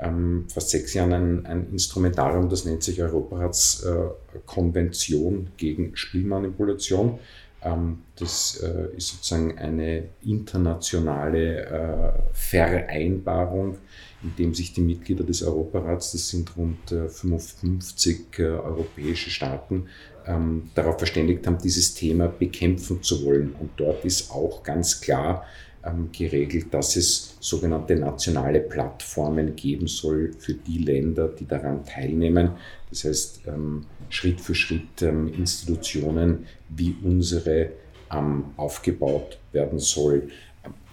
[0.00, 7.20] ähm, fast sechs Jahren ein, ein, Instrumentarium, das nennt sich Europaratskonvention äh, gegen Spielmanipulation.
[7.64, 13.78] Ähm, das äh, ist sozusagen eine internationale äh, Vereinbarung,
[14.22, 19.88] in dem sich die Mitglieder des Europarats, das sind rund 55 äh, äh, europäische Staaten,
[20.26, 23.54] ähm, darauf verständigt haben, dieses Thema bekämpfen zu wollen.
[23.58, 25.44] Und dort ist auch ganz klar
[25.84, 32.52] ähm, geregelt, dass es sogenannte nationale Plattformen geben soll für die Länder, die daran teilnehmen.
[32.90, 37.70] Das heißt, ähm, Schritt für Schritt ähm, Institutionen wie unsere
[38.12, 40.28] ähm, aufgebaut werden soll.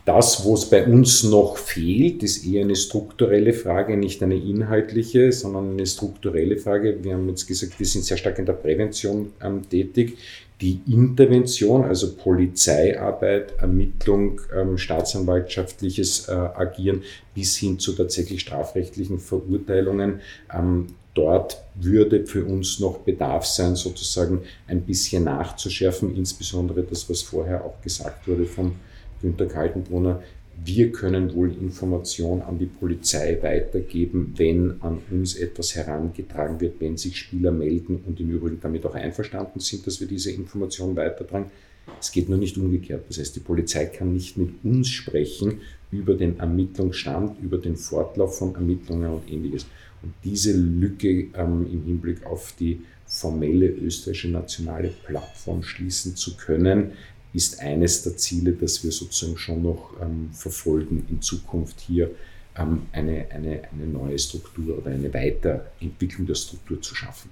[0.10, 5.32] Das, wo es bei uns noch fehlt, ist eher eine strukturelle Frage, nicht eine inhaltliche,
[5.32, 7.04] sondern eine strukturelle Frage.
[7.04, 10.18] Wir haben jetzt gesagt, wir sind sehr stark in der Prävention ähm, tätig.
[10.62, 17.04] Die Intervention, also Polizeiarbeit, Ermittlung, ähm, staatsanwaltschaftliches äh, Agieren
[17.36, 24.42] bis hin zu tatsächlich strafrechtlichen Verurteilungen, ähm, dort würde für uns noch Bedarf sein, sozusagen
[24.68, 28.74] ein bisschen nachzuschärfen, insbesondere das, was vorher auch gesagt wurde vom
[29.22, 30.22] Günter Kaltenbrunner,
[30.64, 36.98] wir können wohl Information an die Polizei weitergeben, wenn an uns etwas herangetragen wird, wenn
[36.98, 41.52] sich Spieler melden und im Übrigen damit auch einverstanden sind, dass wir diese Information weitertragen.
[42.00, 43.06] Es geht nur nicht umgekehrt.
[43.08, 45.62] Das heißt, die Polizei kann nicht mit uns sprechen
[45.92, 49.66] über den Ermittlungsstand, über den Fortlauf von Ermittlungen und ähnliches.
[50.02, 56.92] Und diese Lücke ähm, im Hinblick auf die formelle österreichische nationale Plattform schließen zu können,
[57.34, 62.10] ist eines der Ziele, das wir sozusagen schon noch ähm, verfolgen, in Zukunft hier
[62.58, 67.30] ähm, eine, eine, eine neue Struktur oder eine Weiterentwicklung der Struktur zu schaffen.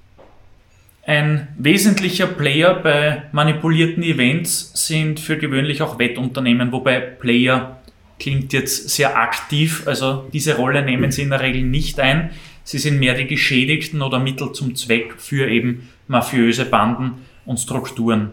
[1.05, 7.81] Ein wesentlicher Player bei manipulierten Events sind für gewöhnlich auch Wettunternehmen, wobei Player
[8.19, 12.31] klingt jetzt sehr aktiv, also diese Rolle nehmen sie in der Regel nicht ein.
[12.63, 18.31] Sie sind mehr die Geschädigten oder Mittel zum Zweck für eben mafiöse Banden und Strukturen.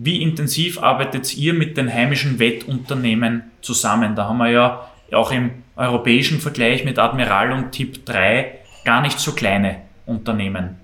[0.00, 4.14] Wie intensiv arbeitet ihr mit den heimischen Wettunternehmen zusammen?
[4.14, 9.18] Da haben wir ja auch im europäischen Vergleich mit Admiral und Tipp 3 gar nicht
[9.18, 10.76] so kleine Unternehmen.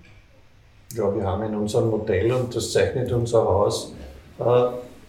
[0.95, 3.95] Ja, wir haben in unserem Modell, und das zeichnet uns auch aus,
[4.41, 4.43] äh,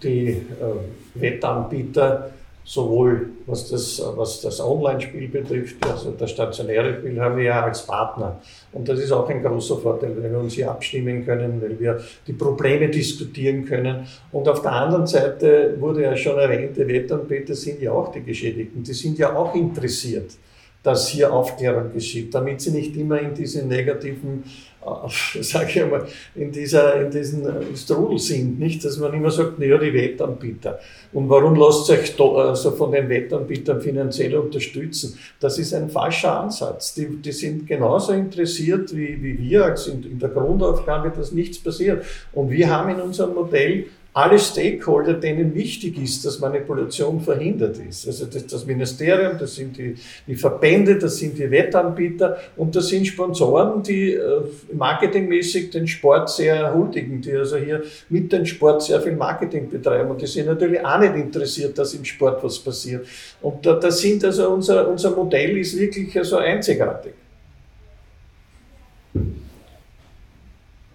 [0.03, 0.43] die äh,
[1.15, 2.29] Wettanbieter
[2.65, 7.85] sowohl was das, was das Online-Spiel betrifft, also das stationäre Spiel, haben wir ja als
[7.85, 8.41] Partner.
[8.73, 12.01] Und das ist auch ein großer Vorteil, weil wir uns hier abstimmen können, weil wir
[12.25, 14.07] die Probleme diskutieren können.
[14.31, 18.23] Und auf der anderen Seite wurde ja schon erwähnt, die Wettanbieter sind ja auch die
[18.23, 20.31] Geschädigten, die sind ja auch interessiert
[20.85, 24.43] dass hier Aufklärung geschieht, damit sie nicht immer in diesen negativen,
[24.85, 26.05] äh, sage ich einmal,
[26.35, 28.59] in, dieser, in diesen äh, Strudel sind.
[28.59, 30.79] Nicht, dass man immer sagt, naja, die Wettanbieter.
[31.11, 35.17] Und warum lasst ihr euch do, also von den Wettanbietern finanziell unterstützen?
[35.39, 36.93] Das ist ein falscher Ansatz.
[36.93, 42.05] Die, die sind genauso interessiert wie, wie wir in, in der Grundaufgabe, dass nichts passiert.
[42.31, 48.07] Und wir haben in unserem Modell alle Stakeholder, denen wichtig ist, dass Manipulation verhindert ist.
[48.07, 49.95] Also das, das Ministerium, das sind die,
[50.25, 54.41] die, Verbände, das sind die Wettanbieter und das sind Sponsoren, die äh,
[54.71, 60.09] marketingmäßig den Sport sehr huldigen, die also hier mit dem Sport sehr viel Marketing betreiben
[60.09, 63.05] und die sind natürlich auch nicht interessiert, dass im Sport was passiert.
[63.41, 67.15] Und da, das sind also unser, unser Modell ist wirklich also einzigartig.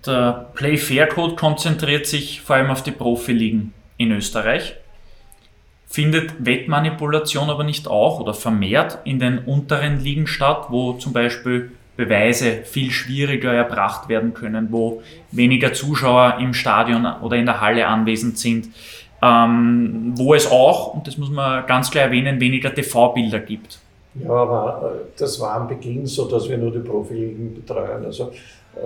[0.06, 4.76] Der Play Fair Code konzentriert sich vor allem auf die Profiligen in Österreich,
[5.86, 11.72] findet Wettmanipulation aber nicht auch oder vermehrt in den unteren Ligen statt, wo zum Beispiel
[11.96, 17.86] Beweise viel schwieriger erbracht werden können, wo weniger Zuschauer im Stadion oder in der Halle
[17.86, 18.68] anwesend sind,
[19.20, 23.80] ähm, wo es auch, und das muss man ganz klar erwähnen, weniger TV-Bilder gibt.
[24.14, 28.04] Ja, aber äh, das war am Beginn so, dass wir nur die Profiligen betreuen.
[28.04, 28.32] Also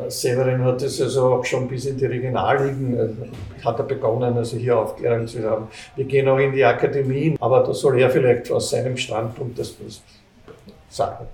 [0.09, 4.57] Severin hat es also auch schon bis in die Regionalligen, äh, hat er begonnen, also
[4.57, 5.69] hier Aufklärung zu haben.
[5.95, 9.77] Wir gehen auch in die Akademien, aber da soll er vielleicht aus seinem Standpunkt das
[10.89, 11.27] sagen.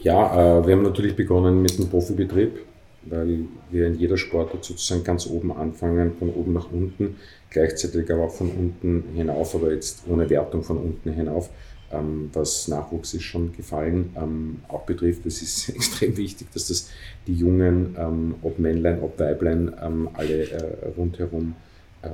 [0.00, 2.60] Ja, äh, wir haben natürlich begonnen mit dem Profibetrieb,
[3.02, 7.16] weil wir in jeder Sportart sozusagen ganz oben anfangen, von oben nach unten,
[7.50, 11.50] gleichzeitig aber auch von unten hinauf, aber jetzt ohne Wertung von unten hinauf
[11.92, 15.26] ähm, was Nachwuchs ist schon gefallen, ähm, auch betrifft.
[15.26, 16.90] Es ist extrem wichtig, dass das
[17.26, 21.54] die Jungen, ähm, ob Männlein, ob Weiblein, ähm, alle äh, rundherum
[22.02, 22.08] äh,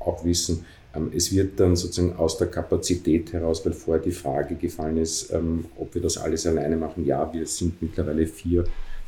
[0.00, 0.64] auch wissen.
[0.94, 5.32] Ähm, es wird dann sozusagen aus der Kapazität heraus, weil vorher die Frage gefallen ist,
[5.32, 7.04] ähm, ob wir das alles alleine machen.
[7.04, 8.64] Ja, wir sind mittlerweile vier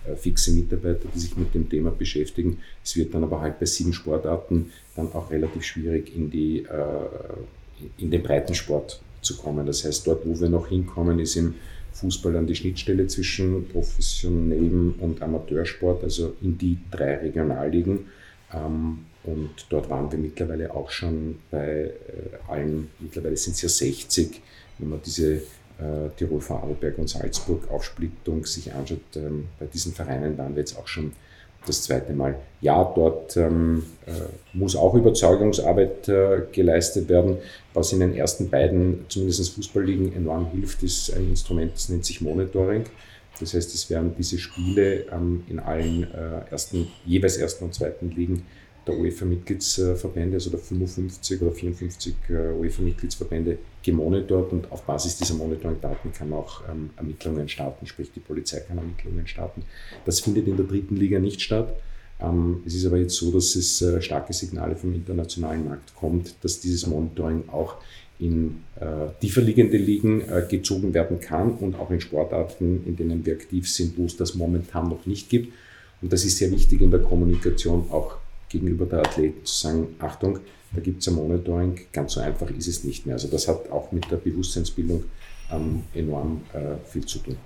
[0.07, 2.59] äh, fixe Mitarbeiter, die sich mit dem Thema beschäftigen.
[2.85, 7.89] Es wird dann aber halt bei sieben Sportarten dann auch relativ schwierig in, die, äh,
[7.99, 9.67] in den Breitensport zu kommen.
[9.67, 11.55] Das heißt, dort, wo wir noch hinkommen, ist im
[11.93, 18.07] Fußball an die Schnittstelle zwischen professionellem und Amateursport, also in die drei Regionalligen.
[18.53, 23.69] Ähm, und dort waren wir mittlerweile auch schon bei äh, allen, mittlerweile sind es ja
[23.69, 24.41] 60,
[24.79, 28.99] wenn man diese äh, Tirol, Vorarlberg und Salzburg Aufsplittung sich anschaut.
[29.17, 31.13] Ähm, bei diesen Vereinen waren wir jetzt auch schon
[31.67, 32.37] das zweite Mal.
[32.61, 34.13] Ja, dort ähm, äh,
[34.53, 37.39] muss auch Überzeugungsarbeit äh, geleistet werden.
[37.75, 42.21] Was in den ersten beiden, zumindest Fußballligen, enorm hilft, ist ein Instrument, das nennt sich
[42.21, 42.85] Monitoring.
[43.41, 48.11] Das heißt, es werden diese Spiele ähm, in allen äh, ersten, jeweils ersten und zweiten
[48.11, 48.45] Ligen
[48.87, 56.13] der UEFA-Mitgliedsverbände, also der 55 oder 54 äh, UEFA-Mitgliedsverbände gemonitort und auf Basis dieser Monitoring-Daten
[56.13, 59.63] kann man auch ähm, Ermittlungen starten, sprich die Polizei kann Ermittlungen starten.
[60.05, 61.75] Das findet in der dritten Liga nicht statt.
[62.21, 66.35] Ähm, es ist aber jetzt so, dass es äh, starke Signale vom internationalen Markt kommt,
[66.43, 67.77] dass dieses Monitoring auch
[68.19, 73.27] in äh, tiefer liegende Ligen äh, gezogen werden kann und auch in Sportarten, in denen
[73.27, 75.53] wir aktiv sind, wo es das momentan noch nicht gibt.
[76.01, 78.17] Und das ist sehr wichtig in der Kommunikation auch
[78.53, 80.39] gegenüber der Athleten zu sagen, Achtung,
[80.75, 83.17] da gibt es ein Monitoring, ganz so einfach ist es nicht mehr.
[83.17, 85.05] Also das hat auch mit der Bewusstseinsbildung
[85.51, 87.37] ähm, enorm äh, viel zu tun.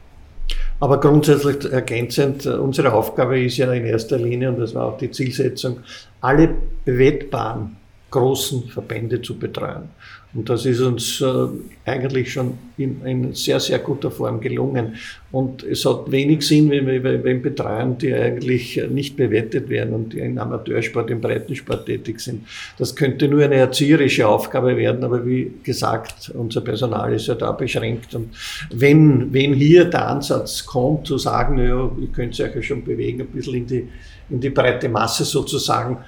[0.79, 4.99] Aber grundsätzlich ergänzend, äh, unsere Aufgabe ist ja in erster Linie, und das war auch
[4.99, 5.79] die Zielsetzung,
[6.21, 6.55] alle
[6.85, 7.77] bewettbaren
[8.11, 9.89] großen Verbände zu betreuen.
[10.37, 11.47] Und das ist uns äh,
[11.87, 14.97] eigentlich schon in, in, sehr, sehr guter Form gelungen.
[15.33, 20.13] Und es hat wenig Sinn, wenn wir wenn betreuen, die eigentlich nicht bewettet werden und
[20.13, 22.47] die im Amateursport, im Breitensport tätig sind.
[22.79, 27.53] Das könnte nur eine erzieherische Aufgabe werden, aber wie gesagt, unser Personal ist ja da
[27.53, 28.15] beschränkt.
[28.15, 28.29] Und
[28.75, 33.23] wenn, wenn hier der Ansatz kommt, zu sagen, ja, ihr könnt euch ja schon bewegen,
[33.23, 33.89] ein bisschen in die,
[34.29, 35.99] in die breite Masse sozusagen,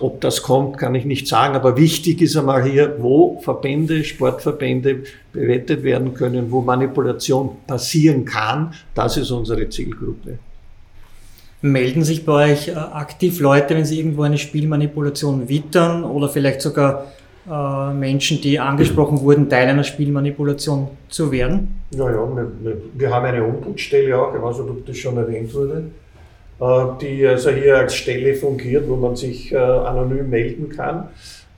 [0.00, 5.04] ob das kommt, kann ich nicht sagen, aber wichtig ist einmal hier, wo Verbände, Sportverbände
[5.32, 8.74] bewettet werden können, wo Manipulation passieren kann.
[8.94, 10.38] Das ist unsere Zielgruppe.
[11.62, 16.60] Melden sich bei euch äh, aktiv Leute, wenn sie irgendwo eine Spielmanipulation wittern oder vielleicht
[16.60, 17.06] sogar
[17.50, 21.80] äh, Menschen, die angesprochen wurden, Teil einer Spielmanipulation zu werden?
[21.92, 25.54] Ja, ja, wir, wir haben eine Ombudsstelle auch, ich weiß nicht, ob das schon erwähnt
[25.54, 25.84] wurde.
[26.60, 31.08] Äh, die also hier als Stelle fungiert, wo man sich äh, anonym melden kann.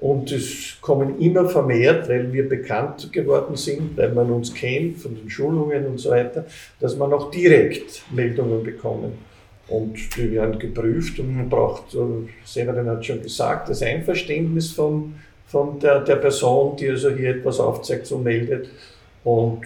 [0.01, 5.16] Und es kommen immer vermehrt, weil wir bekannt geworden sind, weil man uns kennt von
[5.16, 6.46] den Schulungen und so weiter,
[6.78, 9.12] dass man auch direkt Meldungen bekommen.
[9.66, 11.99] Und die werden geprüft und man braucht, äh,
[12.44, 15.14] Severin hat schon gesagt, das Einverständnis von,
[15.46, 18.68] von der, der Person, die also hier etwas aufzeigt, so meldet.
[19.24, 19.62] Und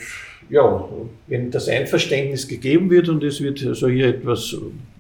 [0.51, 0.89] ja,
[1.29, 4.57] wenn das Einverständnis gegeben wird und es wird also hier etwas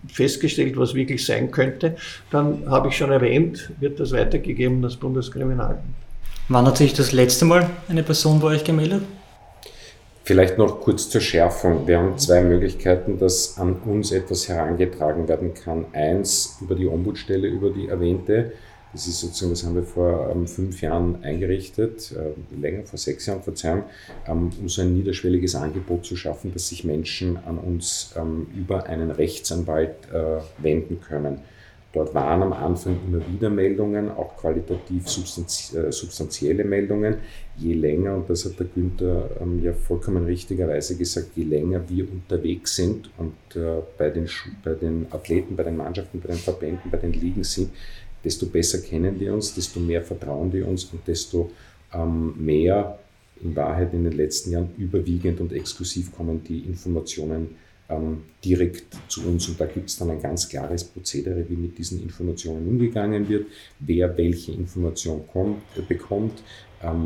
[0.08, 1.96] festgestellt, was wirklich sein könnte,
[2.30, 5.80] dann habe ich schon erwähnt, wird das weitergegeben an das Bundeskriminalamt.
[6.48, 9.02] Wann hat sich das letzte Mal eine Person bei euch gemeldet?
[10.24, 11.86] Vielleicht noch kurz zur Schärfung.
[11.86, 15.86] Wir haben zwei Möglichkeiten, dass an uns etwas herangetragen werden kann.
[15.92, 18.52] Eins über die Ombudsstelle, über die erwähnte.
[18.92, 23.24] Das ist sozusagen, das haben wir vor ähm, fünf Jahren eingerichtet, äh, länger, vor sechs
[23.26, 23.84] Jahren, Verzeihung,
[24.26, 28.84] ähm, um so ein niederschwelliges Angebot zu schaffen, dass sich Menschen an uns ähm, über
[28.86, 31.38] einen Rechtsanwalt äh, wenden können.
[31.92, 37.16] Dort waren am Anfang immer wieder Meldungen, auch qualitativ äh, substanzielle Meldungen.
[37.58, 42.10] Je länger, und das hat der Günther ähm, ja vollkommen richtigerweise gesagt, je länger wir
[42.10, 44.26] unterwegs sind und äh, bei, den
[44.64, 47.70] bei den Athleten, bei den Mannschaften, bei den Verbänden, bei den Ligen sind,
[48.24, 51.50] desto besser kennen die uns, desto mehr vertrauen die uns und desto
[51.92, 52.98] ähm, mehr
[53.42, 57.56] in Wahrheit in den letzten Jahren überwiegend und exklusiv kommen die Informationen
[57.88, 59.48] ähm, direkt zu uns.
[59.48, 63.46] Und da gibt es dann ein ganz klares Prozedere, wie mit diesen Informationen umgegangen wird,
[63.80, 66.42] wer welche Information kommt, äh, bekommt,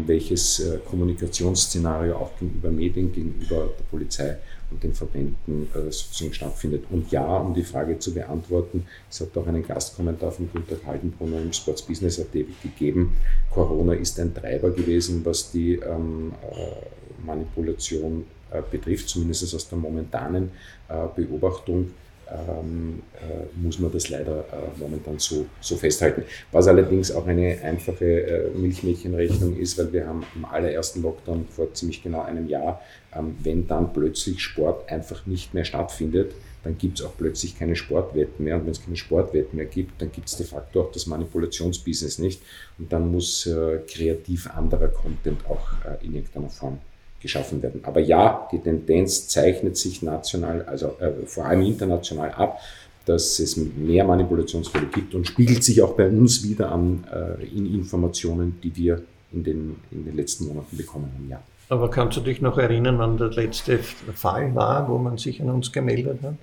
[0.06, 4.36] welches äh, Kommunikationsszenario auch gegenüber Medien, gegenüber der Polizei
[4.70, 6.84] und den Verbänden äh, sozusagen stattfindet.
[6.90, 11.40] Und ja, um die Frage zu beantworten, es hat auch einen Gastkommentar von Günter Kaltenbrunner
[11.42, 13.16] im Sports Business AT gegeben.
[13.52, 19.78] Corona ist ein Treiber gewesen, was die ähm, äh, Manipulation äh, betrifft, zumindest aus der
[19.78, 20.50] momentanen
[20.88, 21.90] äh, Beobachtung
[22.28, 26.22] ähm, äh, muss man das leider äh, momentan so, so festhalten.
[26.52, 31.72] Was allerdings auch eine einfache äh, Milchmädchenrechnung ist, weil wir haben im allerersten Lockdown vor
[31.74, 32.80] ziemlich genau einem Jahr,
[33.14, 36.32] ähm, wenn dann plötzlich Sport einfach nicht mehr stattfindet,
[36.64, 38.56] dann gibt es auch plötzlich keine Sportwetten mehr.
[38.56, 42.18] Und wenn es keine Sportwetten mehr gibt, dann gibt es de facto auch das Manipulationsbusiness
[42.18, 42.42] nicht.
[42.78, 46.80] Und dann muss äh, kreativ anderer Content auch äh, in irgendeiner Form
[47.26, 47.80] geschaffen werden.
[47.84, 52.60] Aber ja, die Tendenz zeichnet sich national, also äh, vor allem international ab,
[53.04, 57.72] dass es mehr Manipulationsfälle gibt und spiegelt sich auch bei uns wieder an äh, in
[57.72, 59.02] Informationen, die wir
[59.32, 61.28] in den, in den letzten Monaten bekommen haben.
[61.28, 61.40] Ja.
[61.68, 65.50] Aber kannst du dich noch erinnern, wann der letzte Fall war, wo man sich an
[65.50, 66.34] uns gemeldet hat?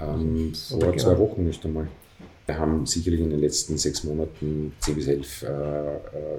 [0.00, 0.96] Ähm, vor genau.
[0.96, 1.88] zwei Wochen nicht einmal.
[2.46, 5.98] Wir haben sicherlich in den letzten sechs Monaten zehn bis elf äh, äh,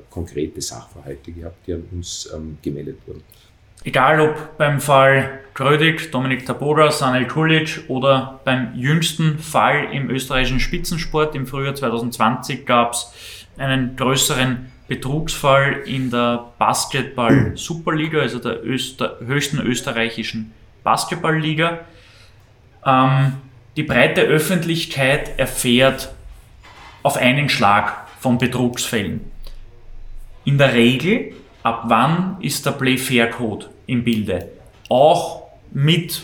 [0.09, 3.21] konkrete Sachverhalte gehabt, die an uns ähm, gemeldet wurden.
[3.83, 10.61] Egal ob beim Fall Grödig, Dominik Taboda, Sanel Kulic oder beim jüngsten Fall im österreichischen
[10.61, 13.11] Spitzensport im Frühjahr 2020 gab es
[13.57, 20.53] einen größeren Betrugsfall in der Basketball Superliga, also der Öster höchsten österreichischen
[20.83, 21.81] Basketballliga.
[22.85, 23.33] Ähm,
[23.75, 26.13] die breite Öffentlichkeit erfährt
[27.03, 29.29] auf einen Schlag von Betrugsfällen.
[30.45, 31.33] In der Regel,
[31.63, 34.47] ab wann ist der Play-Fair-Code im Bilde?
[34.89, 36.23] Auch mit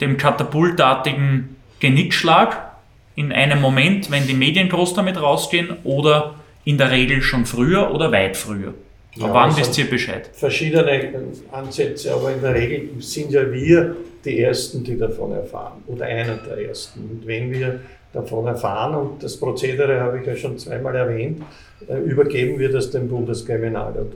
[0.00, 2.72] dem katapultartigen Genickschlag
[3.14, 7.92] in einem Moment, wenn die Medien groß damit rausgehen oder in der Regel schon früher
[7.92, 8.74] oder weit früher?
[9.14, 10.30] Ja, Ab wann wisst ihr Bescheid?
[10.32, 11.12] Verschiedene
[11.50, 16.36] Ansätze, aber in der Regel sind ja wir die Ersten, die davon erfahren oder einer
[16.36, 17.00] der Ersten.
[17.00, 17.80] Und wenn wir
[18.12, 21.42] davon erfahren, und das Prozedere habe ich ja schon zweimal erwähnt,
[21.88, 24.14] äh, übergeben wir das dem Bundeskriminalamt.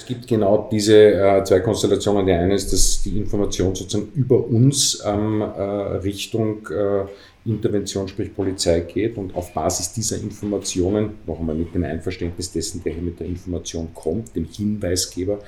[0.00, 2.24] Es gibt genau diese äh, zwei Konstellationen.
[2.24, 5.62] Die eine ist, dass die Information sozusagen über uns ähm, äh,
[5.98, 7.04] Richtung äh,
[7.44, 12.82] Intervention, sprich Polizei geht und auf Basis dieser Informationen, noch einmal mit dem Einverständnis dessen,
[12.82, 15.40] der hier mit der Information kommt, dem Hinweisgeber,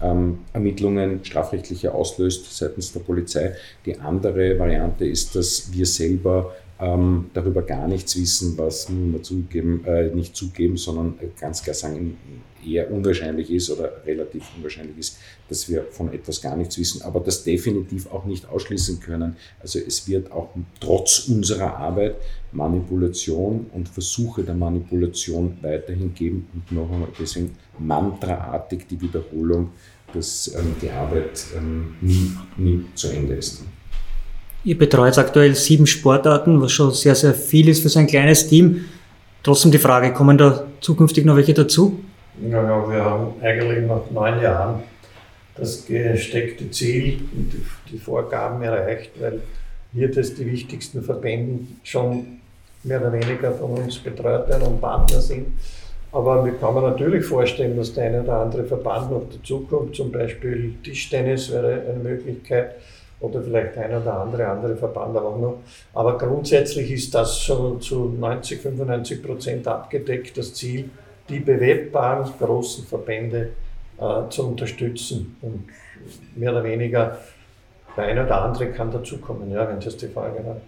[0.00, 3.56] ähm, Ermittlungen strafrechtliche auslöst seitens der Polizei.
[3.84, 9.84] Die andere Variante ist, dass wir selber ähm, darüber gar nichts wissen, was wir zugeben,
[9.84, 12.16] äh, nicht zugeben, sondern ganz klar sagen,
[12.64, 15.18] eher unwahrscheinlich ist oder relativ unwahrscheinlich ist,
[15.48, 19.36] dass wir von etwas gar nichts wissen, aber das definitiv auch nicht ausschließen können.
[19.60, 20.50] Also es wird auch
[20.80, 22.16] trotz unserer Arbeit
[22.52, 29.70] Manipulation und Versuche der Manipulation weiterhin geben und noch einmal deswegen mantraartig die Wiederholung,
[30.12, 33.62] dass ähm, die Arbeit ähm, nie, nie zu Ende ist.
[34.64, 38.48] Ihr betreut aktuell sieben Sportarten, was schon sehr, sehr viel ist für so ein kleines
[38.48, 38.84] Team.
[39.42, 42.00] Trotzdem die Frage, kommen da zukünftig noch welche dazu?
[42.42, 44.82] Ja, ja wir haben eigentlich nach neun Jahren
[45.56, 47.52] das gesteckte Ziel und
[47.90, 49.40] die, Vorgaben erreicht, weil
[49.92, 52.38] hier das die wichtigsten Verbände schon
[52.84, 55.46] mehr oder weniger von uns betreut werden und Partner sind.
[56.12, 59.94] Aber wir kann man natürlich vorstellen, dass der eine oder andere Verband noch dazukommt.
[59.94, 62.76] Zum Beispiel Tischtennis wäre eine Möglichkeit
[63.20, 65.58] oder vielleicht ein oder andere andere Verband auch noch.
[65.94, 70.90] Aber grundsätzlich ist das schon zu 90, 95 Prozent abgedeckt, das Ziel,
[71.28, 73.50] die bewebbaren großen Verbände
[73.98, 75.36] äh, zu unterstützen.
[75.42, 75.64] Und
[76.36, 77.18] mehr oder weniger
[77.96, 80.60] der eine oder andere kann dazukommen, ja, wenn das die Frage war.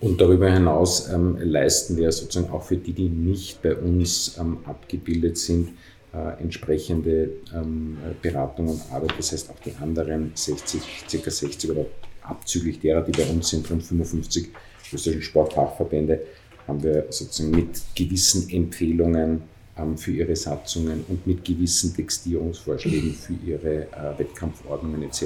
[0.00, 4.58] Und darüber hinaus ähm, leisten wir sozusagen auch für die, die nicht bei uns ähm,
[4.64, 5.70] abgebildet sind,
[6.14, 9.14] äh, entsprechende ähm, Beratung und Arbeit.
[9.18, 10.80] Das heißt, auch die anderen 60,
[11.10, 11.30] ca.
[11.30, 11.86] 60 oder
[12.22, 14.48] abzüglich derer, die bei uns sind, rund 55
[14.92, 16.20] österreichischen Sportfachverbände,
[16.66, 19.42] haben wir sozusagen mit gewissen Empfehlungen
[19.76, 25.24] ähm, für ihre Satzungen und mit gewissen Textierungsvorschlägen für ihre äh, Wettkampfordnungen etc.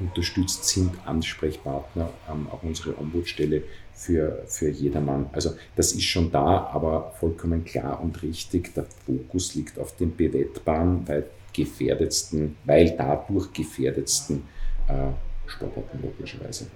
[0.00, 3.62] unterstützt sind Ansprechpartner, ähm, auch unsere Ombudsstelle
[3.94, 5.26] für, für jedermann.
[5.32, 10.14] Also das ist schon da, aber vollkommen klar und richtig, der Fokus liegt auf den
[10.16, 14.42] bewettbaren, weil gefährdetsten, weil dadurch gefährdetsten
[14.88, 16.66] äh, Sportarten logischerweise.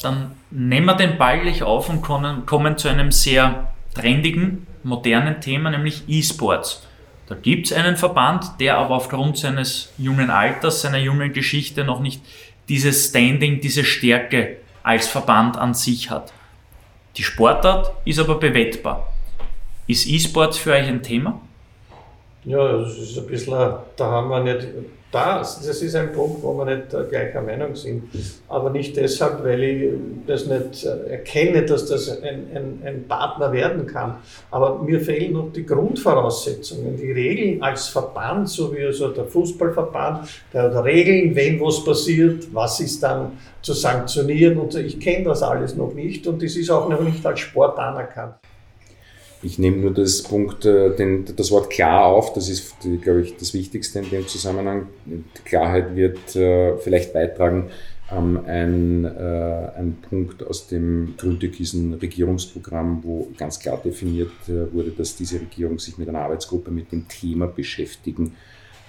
[0.00, 5.40] Dann nehmen wir den Ball gleich auf und kommen, kommen zu einem sehr trendigen, modernen
[5.40, 6.86] Thema, nämlich E-Sports.
[7.26, 12.00] Da gibt es einen Verband, der aber aufgrund seines jungen Alters, seiner jungen Geschichte noch
[12.00, 12.22] nicht
[12.68, 16.32] dieses Standing, diese Stärke als Verband an sich hat.
[17.16, 19.12] Die Sportart ist aber bewettbar.
[19.86, 21.40] Ist E-Sports für euch ein Thema?
[22.44, 23.54] Ja, das ist ein bisschen,
[23.96, 24.66] da haben wir nicht,
[25.14, 28.04] das, das ist ein Punkt, wo wir nicht gleicher Meinung sind.
[28.48, 29.90] Aber nicht deshalb, weil ich
[30.26, 34.16] das nicht erkenne, dass das ein, ein, ein Partner werden kann.
[34.50, 40.28] Aber mir fehlen noch die Grundvoraussetzungen, die Regeln als Verband, so wie also der Fußballverband,
[40.52, 44.58] der hat Regeln, wenn was passiert, was ist dann zu sanktionieren.
[44.58, 47.78] Und ich kenne das alles noch nicht und das ist auch noch nicht als Sport
[47.78, 48.34] anerkannt.
[49.44, 53.36] Ich nehme nur das Punkt, äh, den, das Wort klar auf, das ist, glaube ich,
[53.36, 54.86] das Wichtigste in dem Zusammenhang.
[55.44, 57.70] Klarheit wird äh, vielleicht beitragen,
[58.10, 64.90] ähm, ein, äh, ein Punkt aus dem grün-türkisen Regierungsprogramm, wo ganz klar definiert äh, wurde,
[64.90, 68.36] dass diese Regierung sich mit einer Arbeitsgruppe mit dem Thema beschäftigen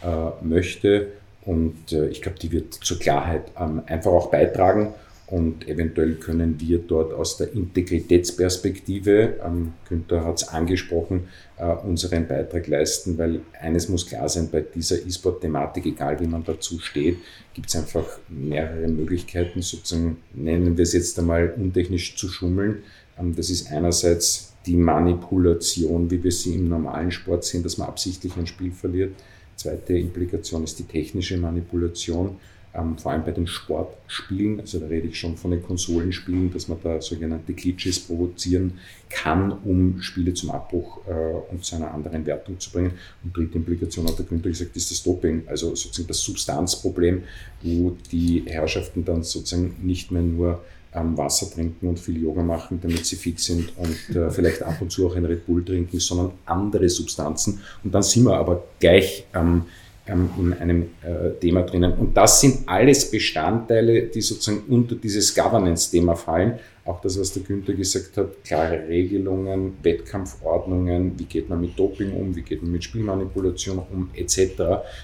[0.04, 1.08] äh, möchte.
[1.46, 4.94] Und äh, ich glaube, die wird zur Klarheit ähm, einfach auch beitragen.
[5.28, 12.28] Und eventuell können wir dort aus der Integritätsperspektive, ähm, Günther hat es angesprochen, äh, unseren
[12.28, 17.18] Beitrag leisten, weil eines muss klar sein, bei dieser E-Sport-Thematik, egal wie man dazu steht,
[17.56, 22.84] gibt es einfach mehrere Möglichkeiten, sozusagen, nennen wir es jetzt einmal untechnisch zu schummeln.
[23.20, 27.88] Ähm, das ist einerseits die Manipulation, wie wir sie im normalen Sport sehen, dass man
[27.88, 29.16] absichtlich ein Spiel verliert.
[29.56, 32.38] Zweite Implikation ist die technische Manipulation
[32.78, 36.68] ähm, vor allem bei den Sportspielen, also da rede ich schon von den Konsolenspielen, dass
[36.68, 42.26] man da sogenannte Glitches provozieren kann, um Spiele zum Abbruch äh, und zu einer anderen
[42.26, 42.94] Wertung zu bringen.
[43.24, 47.24] Und dritte Implikation hat der Günther gesagt, ist das Doping, also sozusagen das Substanzproblem,
[47.62, 50.62] wo die Herrschaften dann sozusagen nicht mehr nur
[50.94, 54.82] ähm, Wasser trinken und viel Yoga machen, damit sie fit sind und äh, vielleicht ab
[54.82, 57.60] und zu auch ein Red Bull trinken, sondern andere Substanzen.
[57.84, 59.64] Und dann sind wir aber gleich ähm,
[60.08, 61.94] in einem äh, Thema drinnen.
[61.94, 66.60] Und das sind alles Bestandteile, die sozusagen unter dieses Governance-Thema fallen.
[66.86, 72.12] Auch das, was der Günther gesagt hat, klare Regelungen, Wettkampfordnungen, wie geht man mit Doping
[72.14, 74.54] um, wie geht man mit Spielmanipulation um, etc.,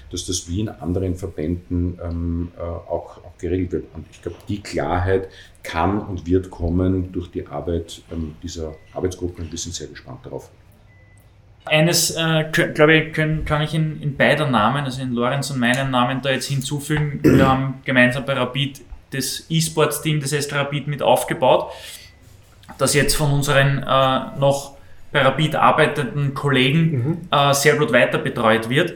[0.08, 3.84] dass das wie in anderen Verbänden ähm, äh, auch, auch geregelt wird.
[3.94, 5.28] Und ich glaube, die Klarheit
[5.64, 10.20] kann und wird kommen durch die Arbeit ähm, dieser Arbeitsgruppe und wir sind sehr gespannt
[10.24, 10.50] darauf.
[11.64, 12.44] Eines, äh,
[12.74, 16.20] glaube ich, können, kann ich in, in beider Namen, also in Lorenz und meinem Namen,
[16.20, 17.20] da jetzt hinzufügen.
[17.22, 21.70] Wir haben gemeinsam bei Rapid das E-Sports-Team des ST Rapid mit aufgebaut,
[22.78, 24.76] das jetzt von unseren äh, noch
[25.12, 27.18] bei Rapid arbeitenden Kollegen mhm.
[27.30, 28.94] äh, sehr gut weiter betreut wird.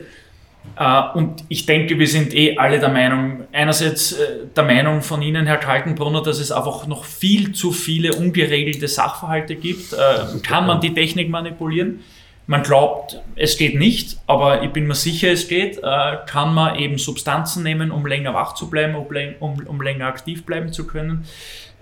[0.76, 5.22] Äh, und ich denke, wir sind eh alle der Meinung, einerseits äh, der Meinung von
[5.22, 9.92] Ihnen, Herr Kaltenbrunner, dass es einfach noch viel zu viele ungeregelte Sachverhalte gibt.
[9.92, 12.00] Äh, kann man die Technik manipulieren?
[12.46, 16.76] Man glaubt, es geht nicht, aber ich bin mir sicher, es geht, äh, kann man
[16.76, 18.94] eben Substanzen nehmen, um länger wach zu bleiben,
[19.40, 21.26] um, um länger aktiv bleiben zu können.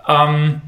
[0.07, 0.61] Ähm,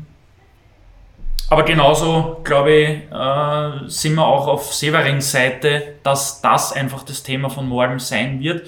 [1.49, 7.23] aber genauso, glaube ich, äh, sind wir auch auf Severins Seite, dass das einfach das
[7.23, 8.67] Thema von morgen sein wird.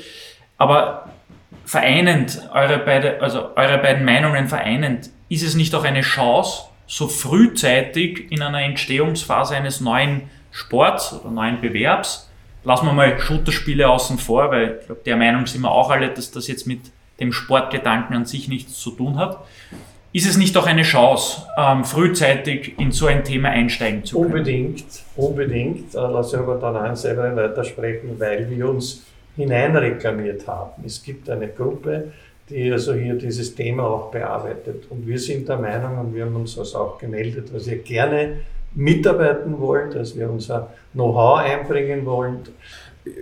[0.57, 1.09] Aber
[1.65, 7.07] vereinend, eure, beide, also eure beiden Meinungen vereinend, ist es nicht auch eine Chance, so
[7.07, 12.29] frühzeitig in einer Entstehungsphase eines neuen Sports oder neuen Bewerbs.
[12.63, 16.09] Lassen wir mal Shooterspiele außen vor, weil ich glaube, der Meinung sind wir auch alle,
[16.09, 16.81] dass das jetzt mit
[17.19, 19.45] dem Sportgedanken an sich nichts zu tun hat.
[20.11, 24.33] Ist es nicht auch eine Chance, ähm, frühzeitig in so ein Thema einsteigen zu können?
[24.33, 24.85] Unbedingt,
[25.15, 25.93] unbedingt.
[25.93, 29.03] Äh, lass ich aber dann an selber weitersprechen, weil wir uns
[29.35, 30.83] hineinreklamiert haben.
[30.83, 32.11] Es gibt eine Gruppe,
[32.49, 34.85] die also hier dieses Thema auch bearbeitet.
[34.89, 38.37] Und wir sind der Meinung, und wir haben uns das auch gemeldet, was wir gerne
[38.75, 42.39] mitarbeiten wollen, dass wir unser Know-how einbringen wollen.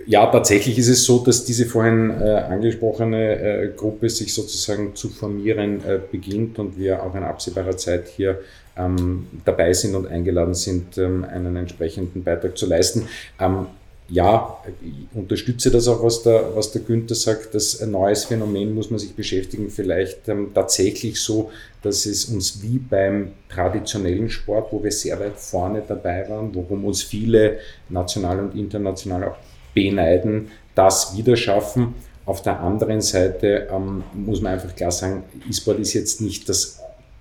[0.06, 5.08] Ja, tatsächlich ist es so, dass diese vorhin äh, angesprochene äh, Gruppe sich sozusagen zu
[5.08, 8.40] formieren äh, beginnt und wir auch in absehbarer Zeit hier
[8.76, 13.08] ähm, dabei sind und eingeladen sind, ähm, einen entsprechenden Beitrag zu leisten.
[13.40, 13.66] Ähm,
[14.10, 18.74] ja, ich unterstütze das auch, was der, was der Günther sagt, dass ein neues Phänomen
[18.74, 21.50] muss man sich beschäftigen, vielleicht ähm, tatsächlich so,
[21.82, 26.86] dass es uns wie beim traditionellen Sport, wo wir sehr weit vorne dabei waren, worum
[26.86, 27.58] uns viele
[27.90, 29.36] national und international auch
[29.74, 31.94] beneiden, das wieder schaffen.
[32.24, 36.77] Auf der anderen Seite ähm, muss man einfach klar sagen, E-Sport ist jetzt nicht das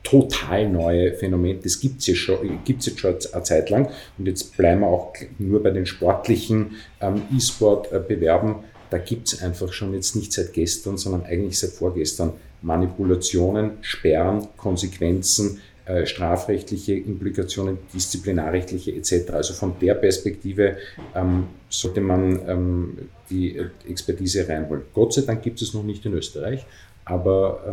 [0.10, 1.60] total neue Phänomen.
[1.62, 2.30] Das gibt es
[2.64, 3.89] gibt's jetzt schon eine Zeit lang.
[4.18, 8.55] Und jetzt bleiben wir auch nur bei den sportlichen ähm, E-Sport-Bewerben.
[8.89, 14.47] Da gibt es einfach schon jetzt nicht seit gestern, sondern eigentlich seit vorgestern Manipulationen, Sperren,
[14.55, 19.32] Konsequenzen, äh, strafrechtliche Implikationen, disziplinarrechtliche etc.
[19.34, 20.78] Also von der Perspektive
[21.16, 22.97] ähm, sollte man ähm,
[23.30, 24.84] die Expertise reinholen.
[24.93, 26.66] Gott sei Dank gibt es noch nicht in Österreich,
[27.03, 27.64] aber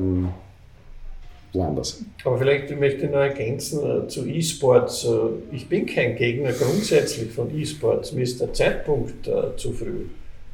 [1.55, 2.05] woanders.
[2.25, 5.05] Aber vielleicht möchte ich noch ergänzen äh, zu E-Sports.
[5.05, 8.13] Äh, ich bin kein Gegner grundsätzlich von E-Sports.
[8.13, 10.07] Mir ist der Zeitpunkt äh, zu früh.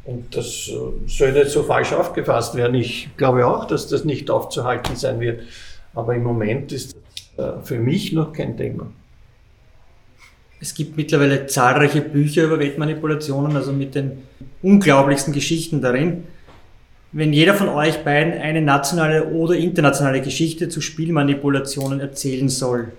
[0.04, 0.70] Und das
[1.06, 2.74] soll nicht so falsch aufgefasst werden.
[2.74, 5.42] Ich glaube auch, dass das nicht aufzuhalten sein wird.
[5.94, 6.96] Aber im Moment ist
[7.36, 8.90] das für mich noch kein Thema.
[10.58, 14.22] Es gibt mittlerweile zahlreiche Bücher über Wettmanipulationen, also mit den
[14.62, 16.24] unglaublichsten Geschichten darin.
[17.12, 22.92] Wenn jeder von euch beiden eine nationale oder internationale Geschichte zu Spielmanipulationen erzählen soll,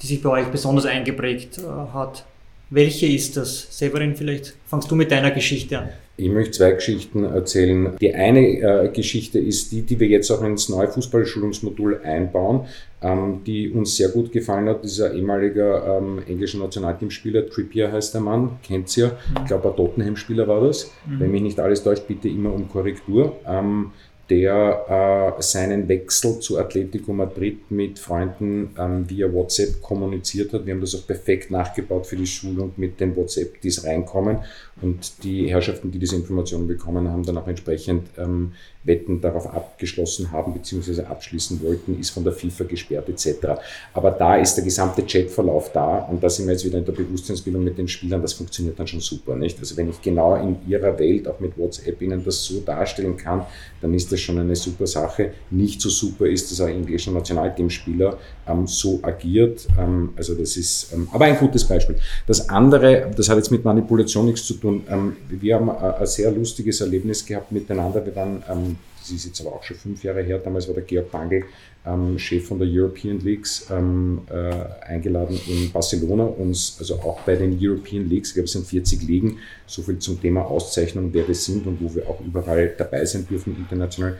[0.00, 1.62] die sich bei euch besonders eingeprägt äh,
[1.92, 2.24] hat,
[2.70, 3.78] welche ist das?
[3.78, 5.88] Severin, vielleicht fangst du mit deiner Geschichte an.
[6.18, 7.94] Ich möchte zwei Geschichten erzählen.
[8.00, 12.66] Die eine äh, Geschichte ist die, die wir jetzt auch ins neue Fußballschulungsmodul einbauen,
[13.02, 14.82] ähm, die uns sehr gut gefallen hat.
[14.82, 19.10] Dieser ehemaliger ähm, englischer Nationalteamspieler, Trippier heißt der Mann, kennt ihr ja.
[19.10, 19.42] Mhm.
[19.42, 20.90] Ich glaube, ein Tottenham-Spieler war das.
[21.06, 21.20] Mhm.
[21.20, 23.36] Wenn mich nicht alles täuscht, bitte immer um Korrektur.
[23.46, 23.92] Ähm,
[24.28, 30.66] der äh, seinen Wechsel zu Atletico Madrid mit Freunden ähm, via WhatsApp kommuniziert hat.
[30.66, 34.38] Wir haben das auch perfekt nachgebaut für die Schulung mit den WhatsApp, die reinkommen.
[34.82, 38.52] Und die Herrschaften, die diese Informationen bekommen haben, dann auch entsprechend ähm,
[38.86, 41.02] Wetten darauf abgeschlossen haben bzw.
[41.02, 43.58] abschließen wollten, ist von der FIFA gesperrt etc.
[43.92, 46.92] Aber da ist der gesamte Chatverlauf da und da sind wir jetzt wieder in der
[46.92, 49.34] Bewusstseinsbildung mit den Spielern, das funktioniert dann schon super.
[49.34, 49.58] Nicht?
[49.58, 53.46] Also wenn ich genau in ihrer Welt auch mit WhatsApp ihnen das so darstellen kann,
[53.80, 55.32] dann ist das schon eine super Sache.
[55.50, 59.66] Nicht so super ist, dass ein englischer Nationalteamspieler ähm, so agiert.
[59.78, 61.96] Ähm, also das ist ähm, aber ein gutes Beispiel.
[62.26, 64.65] Das andere, das hat jetzt mit Manipulation nichts zu tun.
[64.66, 68.04] Ähm, wir haben ein, ein sehr lustiges Erlebnis gehabt miteinander.
[68.04, 70.82] Wir waren ähm, das ist jetzt aber auch schon fünf Jahre her, damals war der
[70.82, 71.44] Georg Bangel
[71.86, 77.36] ähm, Chef von der European Leagues, ähm, äh, eingeladen in Barcelona, uns also auch bei
[77.36, 81.28] den European Leagues, ich glaube es sind 40 Ligen, so viel zum Thema Auszeichnung, wer
[81.28, 84.16] wir sind und wo wir auch überall dabei sein dürfen international, äh,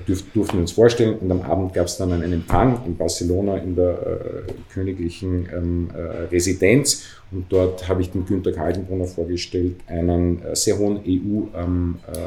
[0.00, 1.18] dürf, durften wir uns vorstellen.
[1.18, 5.90] Und am Abend gab es dann einen Empfang in Barcelona in der äh, königlichen ähm,
[5.94, 5.98] äh,
[6.32, 11.98] Residenz und dort habe ich den Günter Kaltenbrunner vorgestellt, einen äh, sehr hohen EU- ähm,
[12.06, 12.20] äh,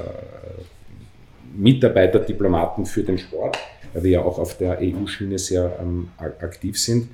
[2.28, 3.58] Diplomaten für den Sport
[3.94, 7.08] weil wir ja auch auf der EU-Schiene sehr ähm, aktiv sind.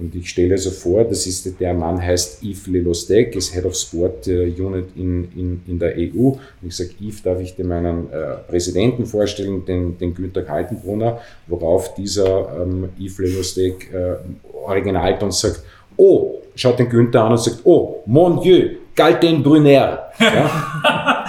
[0.00, 3.74] Und ich stelle also vor, das ist, der Mann heißt Yves Lelostek, ist Head of
[3.74, 6.30] Sport äh, Unit in, in, in der EU.
[6.30, 11.20] Und ich sage, Yves, darf ich dir meinen äh, Präsidenten vorstellen, den, den Günther Kaltenbrunner,
[11.46, 14.16] worauf dieser ähm, Yves Lelostek äh,
[14.64, 15.62] original dann sagt,
[15.96, 20.10] oh, schaut den Günther an und sagt, oh, mon Dieu, Galten Brunner.
[20.20, 21.24] Ja?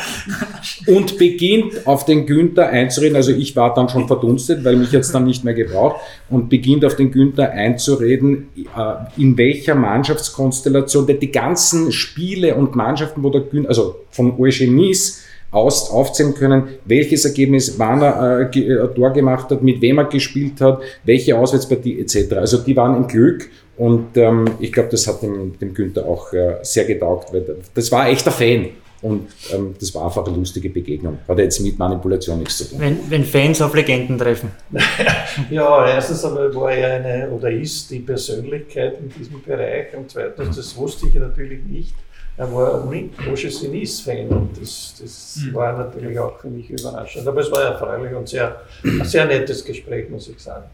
[0.88, 3.16] und beginnt auf den Günther einzureden.
[3.16, 6.84] Also ich war dann schon verdunstet, weil mich jetzt dann nicht mehr gebraucht und beginnt
[6.84, 13.30] auf den Günther einzureden, äh, in welcher Mannschaftskonstellation, denn die ganzen Spiele und Mannschaften, wo
[13.30, 19.12] der Günther, also von Nice, aus, aufzählen können, welches Ergebnis wann er äh, äh, Tor
[19.12, 22.34] gemacht hat, mit wem er gespielt hat, welche Auswärtspartie etc.
[22.34, 26.32] Also die waren im Glück und ähm, ich glaube, das hat dem, dem Günther auch
[26.34, 28.70] äh, sehr getaugt, weil das war ein echter Fan.
[29.02, 31.18] Und ähm, das war einfach eine lustige Begegnung.
[31.28, 32.80] Hat jetzt mit Manipulation nichts zu tun.
[32.80, 34.52] Wenn, wenn Fans auf Legenden treffen.
[35.50, 40.56] ja, erstens einmal war er eine oder ist die Persönlichkeit in diesem Bereich und zweitens,
[40.56, 41.96] das wusste ich natürlich nicht.
[42.38, 45.54] Er war ein Roger Sinis-Fan und das, das mhm.
[45.56, 47.28] war natürlich auch für mich überraschend.
[47.28, 50.66] Aber es war erfreulich und sehr, ein sehr nettes Gespräch, muss ich sagen.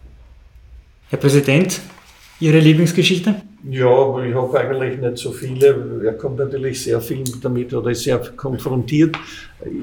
[1.09, 1.79] Herr Präsident,
[2.39, 3.35] Ihre Lieblingsgeschichte?
[3.69, 6.01] Ja, ich habe eigentlich nicht so viele.
[6.05, 9.17] Er kommt natürlich sehr viel damit oder ist sehr konfrontiert.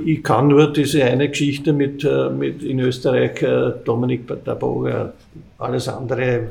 [0.07, 5.13] Ich kann nur diese eine Geschichte mit, äh, mit in Österreich, äh, Dominik Bataboga.
[5.59, 6.49] Alles andere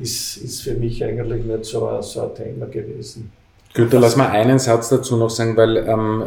[0.00, 3.30] ist, ist für mich eigentlich nicht so, so ein Thema gewesen.
[3.74, 6.24] Gut, dann lass mal einen Satz dazu noch sagen, weil ähm,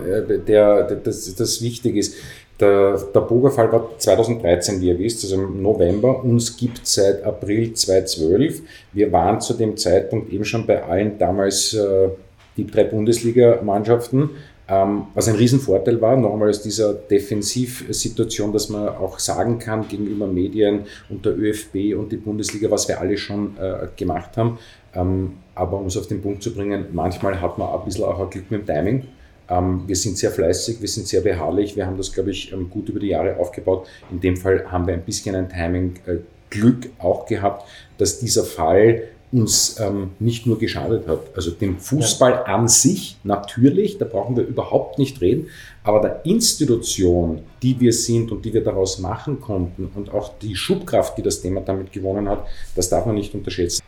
[0.48, 2.16] der, der, das, das wichtig ist.
[2.62, 6.24] Der, der Bogerfall war 2013, wie ihr wisst, also im November.
[6.24, 8.62] Uns gibt seit April 2012.
[8.94, 12.10] Wir waren zu dem Zeitpunkt eben schon bei allen damals äh,
[12.56, 14.30] die drei Bundesligamannschaften.
[14.70, 20.28] Ähm, was ein Riesenvorteil war, nochmal aus dieser Defensivsituation, dass man auch sagen kann gegenüber
[20.28, 24.60] Medien und der ÖFB und die Bundesliga, was wir alle schon äh, gemacht haben.
[24.94, 28.20] Ähm, aber um es auf den Punkt zu bringen, manchmal hat man ein bisschen auch
[28.20, 29.08] ein Glück mit dem Timing.
[29.52, 32.70] Ähm, wir sind sehr fleißig, wir sind sehr beharrlich, wir haben das, glaube ich, ähm,
[32.70, 33.88] gut über die Jahre aufgebaut.
[34.10, 39.04] In dem Fall haben wir ein bisschen ein Timing-Glück äh, auch gehabt, dass dieser Fall
[39.32, 41.20] uns ähm, nicht nur geschadet hat.
[41.36, 42.44] Also dem Fußball ja.
[42.44, 45.48] an sich natürlich, da brauchen wir überhaupt nicht reden,
[45.84, 50.56] aber der Institution, die wir sind und die wir daraus machen konnten und auch die
[50.56, 52.46] Schubkraft, die das Thema damit gewonnen hat,
[52.76, 53.82] das darf man nicht unterschätzen.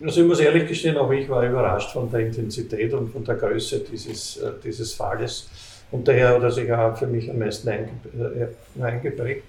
[0.00, 3.34] Also ich muss ehrlich gestehen, auch ich war überrascht von der Intensität und von der
[3.34, 5.48] Größe dieses, äh, dieses Falles.
[5.90, 7.88] Und daher hat er sich auch für mich am meisten äh,
[8.80, 9.44] eingeprägt.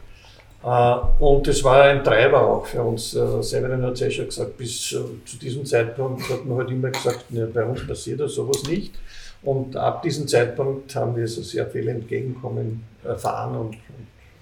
[0.63, 3.11] Äh, und es war ein Treiber auch für uns.
[3.11, 7.29] Severin hat es ja schon gesagt, bis zu diesem Zeitpunkt hat man halt immer gesagt,
[7.31, 8.95] ne, bei uns passiert das sowas nicht.
[9.43, 13.77] Und ab diesem Zeitpunkt haben wir so sehr viel Entgegenkommen erfahren und,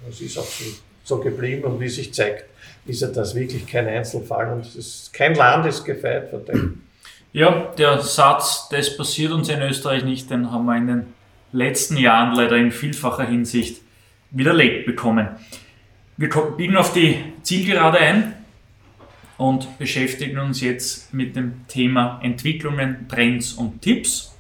[0.10, 0.64] es ist auch so,
[1.04, 1.66] so geblieben.
[1.66, 2.46] Und wie sich zeigt,
[2.88, 6.82] ist ja das wirklich kein Einzelfall und ist, kein Land ist gefeit von dem.
[7.34, 11.06] Ja, der Satz, das passiert uns in Österreich nicht, den haben wir in den
[11.52, 13.82] letzten Jahren leider in vielfacher Hinsicht
[14.32, 15.28] widerlegt bekommen.
[16.18, 18.34] Wir biegen auf die Zielgerade ein
[19.38, 24.36] und beschäftigen uns jetzt mit dem Thema Entwicklungen, Trends und Tipps.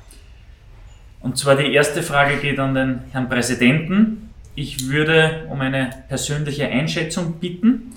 [1.21, 4.29] Und zwar die erste Frage geht an den Herrn Präsidenten.
[4.55, 7.93] Ich würde um eine persönliche Einschätzung bitten.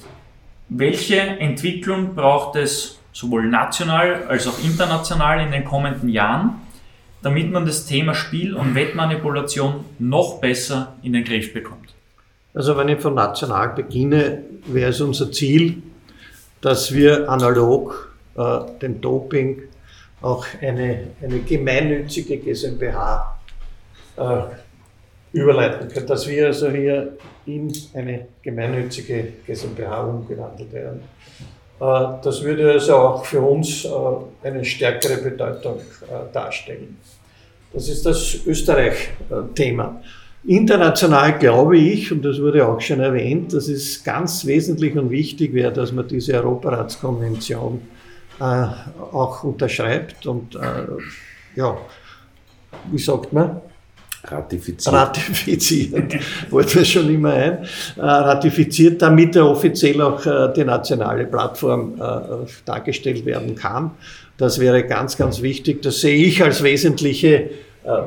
[0.73, 6.61] Welche Entwicklung braucht es sowohl national als auch international in den kommenden Jahren,
[7.23, 11.93] damit man das Thema Spiel- und Wettmanipulation noch besser in den Griff bekommt?
[12.55, 15.83] Also wenn ich von national beginne, wäre es unser Ziel,
[16.61, 19.63] dass wir analog äh, dem Doping
[20.23, 23.41] auch eine, eine gemeinnützige GmbH
[24.17, 24.43] äh,
[25.33, 27.17] überleiten können, dass wir also hier
[27.47, 31.01] in eine gemeinnützige GmbH umgewandelt werden.
[31.81, 33.89] Äh, das würde also auch für uns äh,
[34.47, 36.99] eine stärkere Bedeutung äh, darstellen.
[37.73, 40.03] Das ist das Österreich-Thema.
[40.45, 45.55] International glaube ich, und das wurde auch schon erwähnt, dass es ganz wesentlich und wichtig
[45.55, 47.83] wäre, dass man diese Europaratskonvention
[48.41, 50.59] auch unterschreibt und
[51.55, 51.77] ja,
[52.91, 53.61] wie sagt man,
[54.25, 56.15] ratifiziert, ratifiziert
[56.51, 57.59] wollte mir schon immer ein,
[57.97, 63.93] äh, ratifiziert, damit er offiziell auch äh, die nationale Plattform äh, dargestellt werden kann.
[64.37, 65.83] Das wäre ganz, ganz wichtig.
[65.83, 67.51] Das sehe ich als wesentliche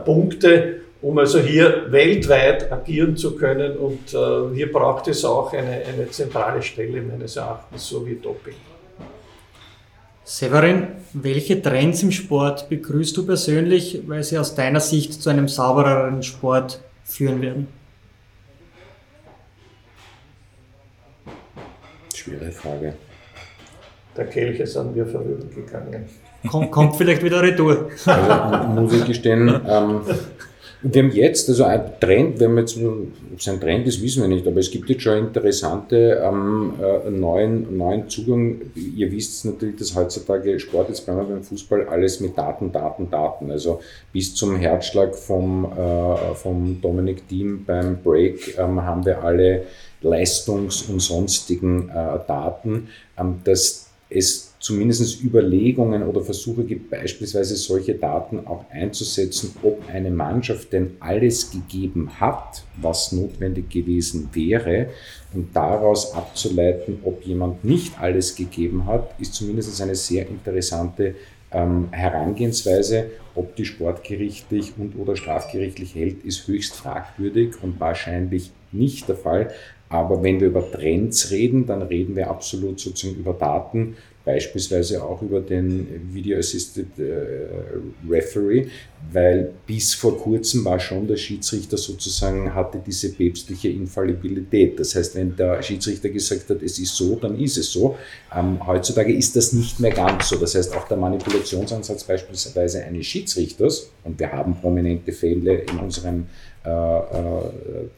[0.03, 3.77] Punkte, um also hier weltweit agieren zu können.
[3.77, 4.09] Und
[4.55, 8.55] hier braucht es auch eine, eine zentrale Stelle meines Erachtens, so wie Doping.
[10.25, 15.49] Severin, welche Trends im Sport begrüßt du persönlich, weil sie aus deiner Sicht zu einem
[15.49, 17.67] saubereren Sport führen werden?
[22.15, 22.93] Schwere Frage.
[24.15, 26.05] Der Kelch ist an mir vorübergegangen.
[26.47, 27.89] Kommt, kommt vielleicht wieder Retour.
[28.05, 30.01] Also, muss ich gestehen, ähm,
[30.85, 34.21] wir haben jetzt, also ein Trend, wenn wir jetzt, ob es ein Trend ist, wissen
[34.21, 38.59] wir nicht, aber es gibt jetzt schon interessante ähm, äh, neuen, neuen Zugang.
[38.75, 43.09] Ihr wisst natürlich, dass heutzutage Sport, jetzt bleiben wir beim Fußball, alles mit Daten, Daten,
[43.09, 43.49] Daten.
[43.49, 43.79] Also
[44.11, 49.63] bis zum Herzschlag vom, äh, vom Dominic Thiem beim Break ähm, haben wir alle
[50.01, 57.95] Leistungs- und sonstigen äh, Daten, ähm, dass es zumindest Überlegungen oder Versuche gibt, beispielsweise solche
[57.95, 64.87] Daten auch einzusetzen, ob eine Mannschaft denn alles gegeben hat, was notwendig gewesen wäre.
[65.33, 71.15] Und daraus abzuleiten, ob jemand nicht alles gegeben hat, ist zumindest eine sehr interessante
[71.51, 73.07] ähm, Herangehensweise.
[73.35, 79.51] Ob die sportgerichtlich und oder strafgerichtlich hält, ist höchst fragwürdig und wahrscheinlich nicht der Fall.
[79.89, 83.95] Aber wenn wir über Trends reden, dann reden wir absolut sozusagen über Daten,
[84.25, 88.67] beispielsweise auch über den Video Assisted äh, Referee,
[89.11, 94.79] weil bis vor kurzem war schon der Schiedsrichter sozusagen, hatte diese päpstliche Infallibilität.
[94.79, 97.97] Das heißt, wenn der Schiedsrichter gesagt hat, es ist so, dann ist es so.
[98.33, 100.37] Ähm, heutzutage ist das nicht mehr ganz so.
[100.37, 106.27] Das heißt, auch der Manipulationsansatz beispielsweise eines Schiedsrichters, und wir haben prominente Fälle in unserem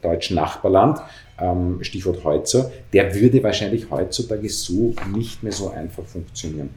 [0.02, 0.98] deutschen Nachbarland,
[1.38, 6.70] ähm, Stichwort Heutzer, der würde wahrscheinlich heutzutage so nicht mehr so einfach funktionieren.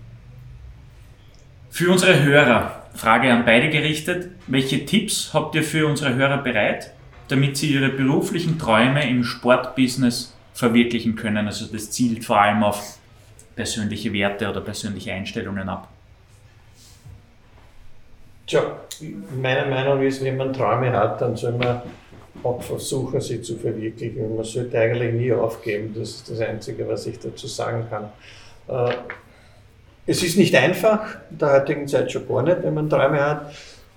[1.69, 6.93] Für unsere Hörer, Frage an beide gerichtet, welche Tipps habt ihr für unsere Hörer bereit,
[7.27, 11.45] damit sie ihre beruflichen Träume im Sportbusiness verwirklichen können?
[11.45, 12.97] Also das zielt vor allem auf
[13.55, 15.87] persönliche Werte oder persönliche Einstellungen ab.
[18.49, 18.63] Tja,
[19.39, 21.83] meine Meinung ist, wenn man Träume hat, dann soll man
[22.41, 24.35] auch versuchen, sie zu verwirklichen.
[24.35, 25.93] Man sollte eigentlich nie aufgeben.
[25.95, 28.09] Das ist das Einzige, was ich dazu sagen kann.
[28.67, 28.95] Äh,
[30.07, 33.51] es ist nicht einfach, in der heutigen Zeit schon gar nicht, wenn man Träume hat.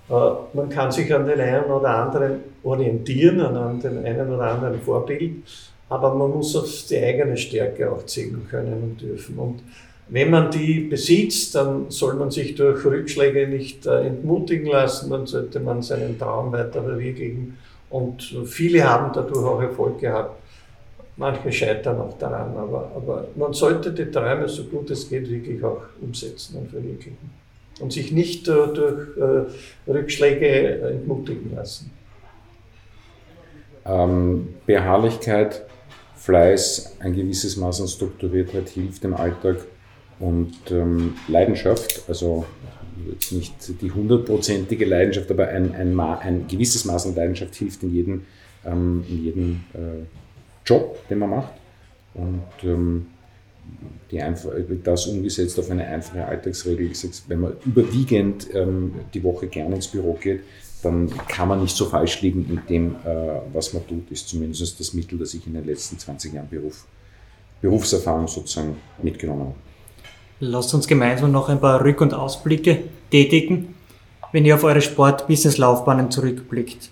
[0.07, 0.13] Äh,
[0.55, 5.37] man kann sich an den einen oder anderen orientieren, an den einen oder anderen Vorbild,
[5.89, 9.35] aber man muss auf die eigene Stärke auch zählen können und dürfen.
[9.35, 9.63] Und
[10.09, 15.25] wenn man die besitzt, dann soll man sich durch Rückschläge nicht äh, entmutigen lassen, dann
[15.25, 17.57] sollte man seinen Traum weiter verwirklichen
[17.89, 20.41] und viele haben dadurch auch Erfolg gehabt.
[21.15, 25.63] Manche scheitern auch daran, aber, aber man sollte die Träume so gut es geht wirklich
[25.63, 27.29] auch umsetzen und verwirklichen.
[27.79, 31.91] Und sich nicht äh, durch äh, Rückschläge entmutigen lassen.
[33.85, 35.65] Ähm, Beharrlichkeit,
[36.15, 39.57] Fleiß, ein gewisses Maß an Strukturiertheit hilft im Alltag
[40.19, 42.45] und ähm, Leidenschaft, also
[43.09, 47.93] jetzt nicht die hundertprozentige Leidenschaft, aber ein, ein, ein, gewisses Maß an Leidenschaft hilft in
[47.93, 48.25] jedem,
[48.65, 50.05] ähm, in jedem äh,
[50.65, 51.53] Job, den man macht.
[52.13, 53.07] Und ähm,
[54.11, 54.51] die einfach,
[54.83, 56.93] das umgesetzt auf eine einfache Alltagsregel.
[56.93, 60.41] Sage, wenn man überwiegend ähm, die Woche gerne ins Büro geht,
[60.83, 64.79] dann kann man nicht so falsch liegen in dem, äh, was man tut, ist zumindest
[64.79, 66.85] das Mittel, das ich in den letzten 20 Jahren Beruf,
[67.61, 69.55] Berufserfahrung sozusagen mitgenommen habe.
[70.45, 72.79] Lasst uns gemeinsam noch ein paar Rück- und Ausblicke
[73.09, 73.75] tätigen,
[74.33, 76.89] wenn ihr auf eure Sport-Business-Laufbahnen zurückblickt.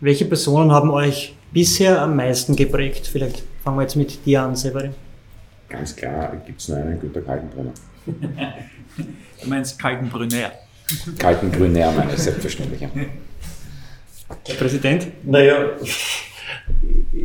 [0.00, 3.06] Welche Personen haben euch bisher am meisten geprägt?
[3.06, 4.92] Vielleicht fangen wir jetzt mit dir an, Severin.
[5.70, 7.72] Ganz klar gibt es nur einen, Günter Kaltenbrunner.
[8.04, 10.52] du meinst Kaltenbrünner?
[11.18, 12.82] Kaltenbrünner meine ich selbstverständlich.
[12.82, 15.06] Herr Präsident?
[15.24, 15.70] Naja,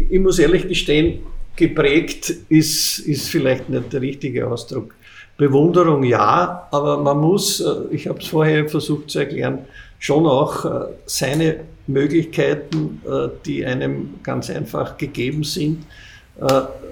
[0.10, 1.20] ich muss ehrlich gestehen,
[1.58, 4.96] geprägt ist, ist vielleicht nicht der richtige Ausdruck.
[5.38, 9.60] Bewunderung ja, aber man muss, äh, ich habe es vorher versucht zu erklären,
[10.00, 15.86] schon auch äh, seine Möglichkeiten, äh, die einem ganz einfach gegeben sind,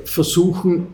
[0.06, 0.88] versuchen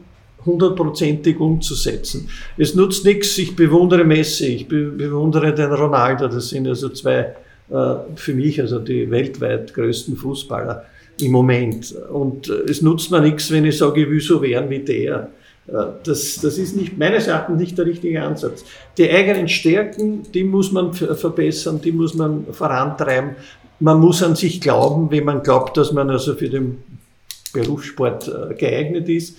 [0.46, 2.28] hundertprozentig umzusetzen.
[2.58, 7.34] Es nutzt nichts, ich bewundere Messi, ich bewundere den Ronaldo, das sind also zwei
[7.70, 10.84] für mich also die weltweit größten Fußballer
[11.22, 11.96] im Moment.
[12.12, 15.30] Und es nutzt mir nichts, wenn ich sage, ich will so werden wie der.
[15.68, 18.64] Äh, das, das ist nicht, meines Erachtens nicht der richtige Ansatz.
[18.98, 23.36] Die eigenen Stärken, die muss man verbessern, die muss man vorantreiben.
[23.80, 26.84] man muss an sich glauben, wenn man glaubt, dass man also für den
[27.54, 29.38] Berufssport äh, geeignet ist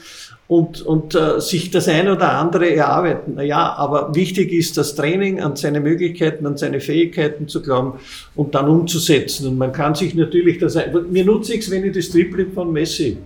[0.49, 3.41] und, und äh, sich das eine oder andere erarbeiten.
[3.41, 7.95] Ja, aber wichtig ist das Training, an seine Möglichkeiten, an seine Fähigkeiten zu glauben
[8.35, 9.47] und dann umzusetzen.
[9.47, 10.77] Und man kann sich natürlich das,
[11.11, 13.17] mir nutze ich wenn ich das Triplet von Messi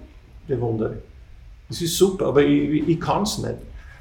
[0.46, 0.98] bewundere.
[1.68, 3.56] Das ist super, aber ich, ich kann es nicht.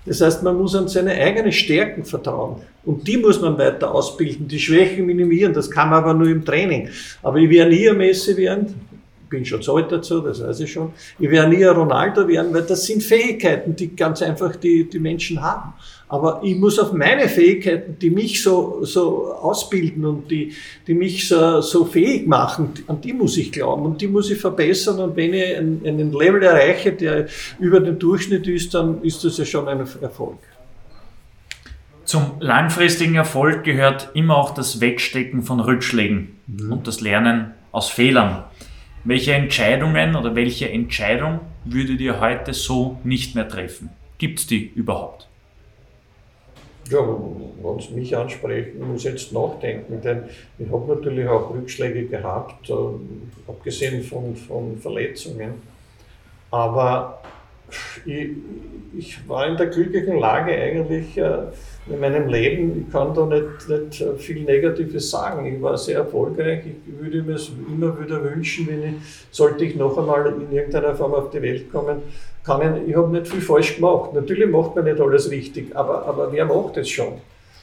[0.05, 2.61] Das heißt, man muss an seine eigenen Stärken vertrauen.
[2.83, 5.53] Und die muss man weiter ausbilden, die Schwächen minimieren.
[5.53, 6.89] Das kann man aber nur im Training.
[7.23, 8.75] Aber ich werde nie ein Messi werden.
[9.23, 10.93] Ich bin schon zu alt dazu, das weiß ich schon.
[11.17, 14.99] Ich werde nie ein Ronaldo werden, weil das sind Fähigkeiten, die ganz einfach die, die
[14.99, 15.73] Menschen haben.
[16.07, 20.53] Aber ich muss auf meine Fähigkeiten, die mich so, so ausbilden und die,
[20.85, 24.39] die mich so, so fähig machen, an die muss ich glauben und die muss ich
[24.39, 24.99] verbessern.
[24.99, 27.27] Und wenn ich einen, einen Level erreiche, der
[27.59, 30.37] über den Durchschnitt ist, dann ist das ja schon ein Erfolg.
[32.05, 36.71] Zum langfristigen Erfolg gehört immer auch das Wegstecken von Rückschlägen mhm.
[36.71, 38.43] und das Lernen aus Fehlern.
[39.03, 43.89] Welche Entscheidungen oder welche Entscheidung würdet ihr heute so nicht mehr treffen?
[44.19, 45.27] Gibt es die überhaupt?
[46.89, 50.23] Ja, wenn Sie mich ansprechen, muss ich jetzt nachdenken, denn
[50.59, 52.73] ich habe natürlich auch Rückschläge gehabt, äh,
[53.47, 55.53] abgesehen von, von Verletzungen.
[56.51, 57.21] Aber
[58.05, 58.29] ich,
[58.95, 61.47] ich, war in der glücklichen Lage eigentlich äh,
[61.87, 65.45] in meinem Leben, ich kann da nicht, nicht viel Negatives sagen.
[65.45, 66.61] Ich war sehr erfolgreich.
[66.65, 68.95] Ich würde mir es immer wieder wünschen, wenn ich,
[69.31, 72.03] sollte ich noch einmal in irgendeiner Form auf die Welt kommen,
[72.45, 74.13] kann ich, ich habe nicht viel falsch gemacht.
[74.13, 77.13] Natürlich macht man nicht alles richtig, aber, aber wer macht es schon?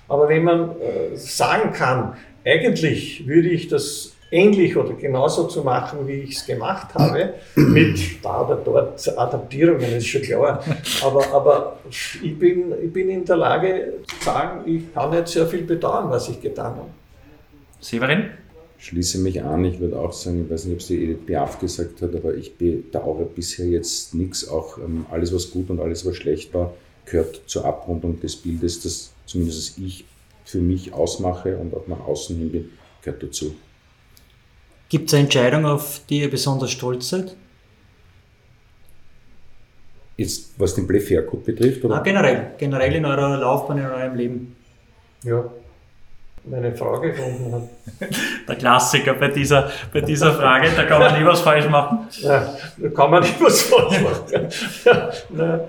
[0.08, 2.14] Aber wenn man äh, sagen kann,
[2.44, 8.24] eigentlich würde ich das ähnlich oder genauso zu machen, wie ich es gemacht habe, mit
[8.24, 10.62] da oder dort Adaptierungen, ist schon klar.
[11.04, 15.46] Aber, aber ich, bin, ich bin in der Lage zu sagen, ich kann nicht sehr
[15.46, 16.90] viel bedauern, was ich getan habe.
[17.80, 18.30] Severin?
[18.82, 19.64] Schließe mich an.
[19.64, 22.34] Ich würde auch sagen, ich weiß nicht, ob es die Edith Piaf gesagt hat, aber
[22.34, 24.48] ich bedauere bisher jetzt nichts.
[24.48, 26.74] Auch ähm, alles, was gut und alles, was schlecht war,
[27.04, 30.04] gehört zur Abrundung des Bildes, das zumindest ich
[30.44, 32.70] für mich ausmache und auch nach außen hin bin,
[33.02, 33.54] gehört dazu.
[34.88, 37.36] Gibt es eine Entscheidung, auf die ihr besonders stolz seid?
[40.16, 41.84] Jetzt, was den Play Faircode betrifft?
[41.84, 41.96] Oder?
[41.96, 44.56] Ah, generell, generell in eurer Laufbahn, in eurem Leben.
[45.22, 45.50] Ja,
[46.44, 48.08] meine Frage gefunden hat.
[48.48, 52.08] Der Klassiker bei dieser, bei dieser Frage, da kann man nie was falsch machen.
[52.20, 54.48] Ja, da kann man nie was falsch machen.
[55.36, 55.68] ja,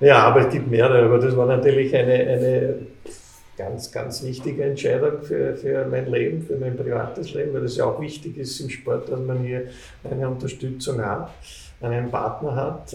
[0.00, 2.74] ja, aber es gibt mehrere, aber das war natürlich eine, eine
[3.56, 7.84] ganz, ganz wichtige Entscheidung für, für mein Leben, für mein privates Leben, weil es ja
[7.84, 9.68] auch wichtig ist im Sport, dass man hier
[10.08, 11.30] eine Unterstützung hat,
[11.80, 12.94] einen Partner hat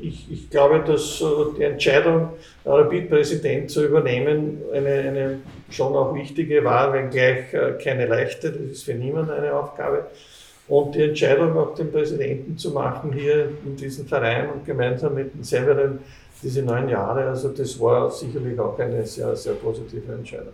[0.00, 1.24] ich, ich glaube, dass äh,
[1.58, 2.30] die Entscheidung,
[2.64, 5.38] Rapid-Präsident zu übernehmen, eine, eine
[5.70, 10.06] schon auch wichtige war, wenngleich äh, keine leichte, das ist für niemanden eine Aufgabe.
[10.66, 15.34] Und die Entscheidung, auch den Präsidenten zu machen hier in diesem Verein und gemeinsam mit
[15.34, 15.98] den Severin
[16.42, 20.52] diese neun Jahre, also das war sicherlich auch eine sehr, sehr positive Entscheidung.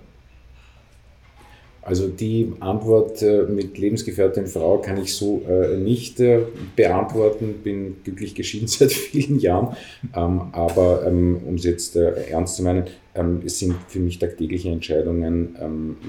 [1.83, 6.43] Also die Antwort äh, mit lebensgefährtin Frau kann ich so äh, nicht äh,
[6.77, 7.55] beantworten.
[7.65, 9.77] Bin glücklich geschieden seit vielen Jahren.
[10.15, 14.71] Ähm, aber ähm, um es jetzt ernst zu meinen, ähm, es sind für mich tagtägliche
[14.71, 15.57] Entscheidungen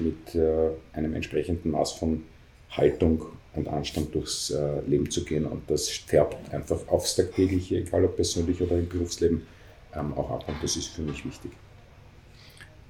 [0.02, 0.40] mit
[0.92, 2.22] einem entsprechenden Maß von
[2.70, 4.54] Haltung und Anstand durchs
[4.86, 5.46] Leben zu gehen.
[5.46, 9.42] Und das färbt einfach aufs tagtägliche, egal ob persönlich oder im Berufsleben,
[9.92, 10.44] auch ab.
[10.46, 11.50] Und das ist für mich wichtig.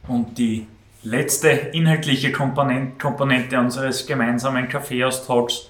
[0.08, 0.66] Und die
[1.02, 5.68] letzte inhaltliche Komponente unseres gemeinsamen Kaffeeaustauschs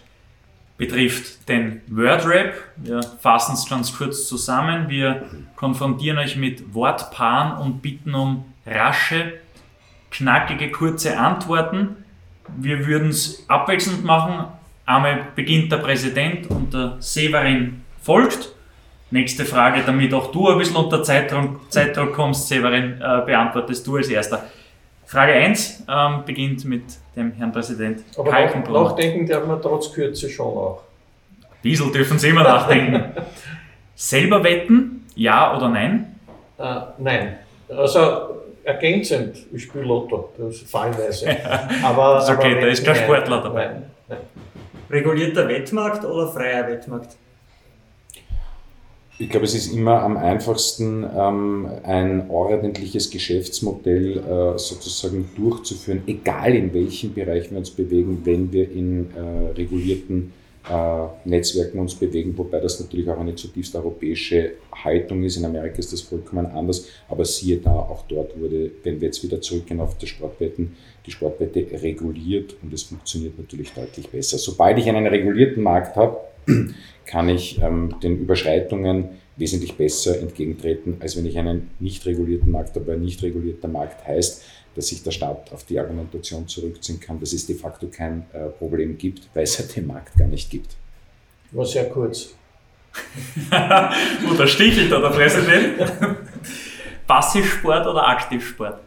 [0.76, 2.54] betrifft den Wordrap.
[2.76, 4.88] Wir fassen es ganz kurz zusammen.
[4.88, 9.34] Wir konfrontieren euch mit Wortpaaren und bitten um rasche,
[10.10, 11.96] knackige, kurze Antworten.
[12.56, 14.46] Wir würden es abwechselnd machen.
[14.84, 18.52] Einmal beginnt der Präsident und der Severin folgt.
[19.10, 23.96] Nächste Frage, damit auch du ein bisschen unter Zeitdruck, Zeitdruck kommst, Severin, äh, beantwortest du
[23.96, 24.46] als erster.
[25.12, 26.84] Frage 1 ähm, beginnt mit
[27.14, 30.84] dem Herrn Präsident Aber nachdenken darf man trotz Kürze schon auch.
[31.62, 33.12] Diesel dürfen Sie immer nachdenken.
[33.94, 36.18] Selber wetten, ja oder nein?
[36.59, 37.36] Äh, nein.
[37.68, 41.28] Also ergänzend, ich spiele Lotto, das ist fallweise.
[41.82, 43.66] Aber, das ist okay, da ist kein Sportler dabei.
[43.66, 44.18] Nein, nein.
[44.89, 47.16] Regulierter Wettmarkt oder freier Wettmarkt?
[49.23, 56.57] Ich glaube, es ist immer am einfachsten, ähm, ein ordentliches Geschäftsmodell äh, sozusagen durchzuführen, egal
[56.57, 60.32] in welchem Bereich wir uns bewegen, wenn wir in äh, regulierten
[60.69, 65.36] äh, Netzwerken uns bewegen, wobei das natürlich auch eine zutiefst europäische Haltung ist.
[65.36, 69.23] In Amerika ist das vollkommen anders, aber siehe da, auch dort wurde, wenn wir jetzt
[69.23, 70.74] wieder zurückgehen auf das Sportwetten,
[71.07, 74.39] die Sportwette reguliert und es funktioniert natürlich deutlich besser.
[74.39, 76.19] Sobald ich einen regulierten Markt habe,
[77.06, 82.76] kann ich ähm, den Überschreitungen wesentlich besser entgegentreten, als wenn ich einen nicht regulierten Markt
[82.76, 82.92] habe.
[82.92, 87.32] Ein nicht regulierter Markt heißt, dass sich der Staat auf die Argumentation zurückziehen kann, dass
[87.32, 90.76] es de facto kein äh, Problem gibt, weil es ja den Markt gar nicht gibt.
[91.50, 92.34] War sehr kurz.
[93.50, 95.78] Und da stichelt da der Präsident.
[97.06, 98.78] Passivsport oder Aktivsport?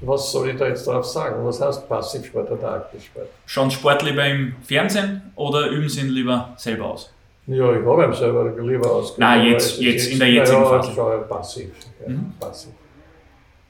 [0.00, 1.44] Was soll ich da jetzt drauf sagen?
[1.44, 3.28] Was heißt Passivsport oder Aktivsport?
[3.46, 7.12] Schauen Sport lieber im Fernsehen oder üben Sie ihn lieber selber aus?
[7.48, 9.18] Ja, ich habe ihm selber lieber ausgeübt.
[9.20, 10.90] Nein, jetzt- jetzt in der jetzigen ja, Phase.
[10.92, 11.70] ich passiv.
[12.06, 12.32] Ja, Mhm.
[12.38, 12.70] passiv.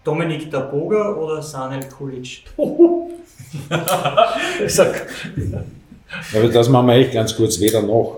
[0.05, 2.43] Dominik Daboga oder Sanel Kulic?
[4.65, 5.07] Ich sag,
[6.35, 8.18] Aber das machen wir echt ganz kurz, weder noch.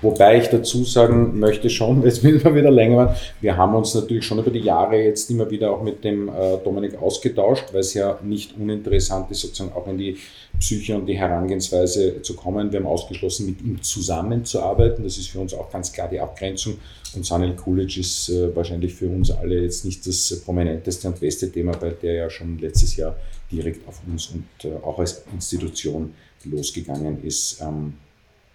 [0.00, 3.94] Wobei ich dazu sagen möchte schon, jetzt müssen wir wieder länger werden, wir haben uns
[3.94, 7.80] natürlich schon über die Jahre jetzt immer wieder auch mit dem äh, Dominik ausgetauscht, weil
[7.80, 10.16] es ja nicht uninteressant ist, sozusagen auch in die
[10.58, 12.70] Psyche und die Herangehensweise zu kommen.
[12.72, 15.04] Wir haben ausgeschlossen, mit ihm zusammenzuarbeiten.
[15.04, 16.78] Das ist für uns auch ganz klar die Abgrenzung.
[17.14, 21.50] Und Sanel Kulic ist äh, wahrscheinlich für uns alle jetzt nicht das prominenteste und beste
[21.50, 23.16] Thema, weil der ja schon letztes Jahr
[23.50, 26.14] direkt auf uns und äh, auch als Institution
[26.44, 27.60] losgegangen ist.
[27.60, 27.94] Ähm,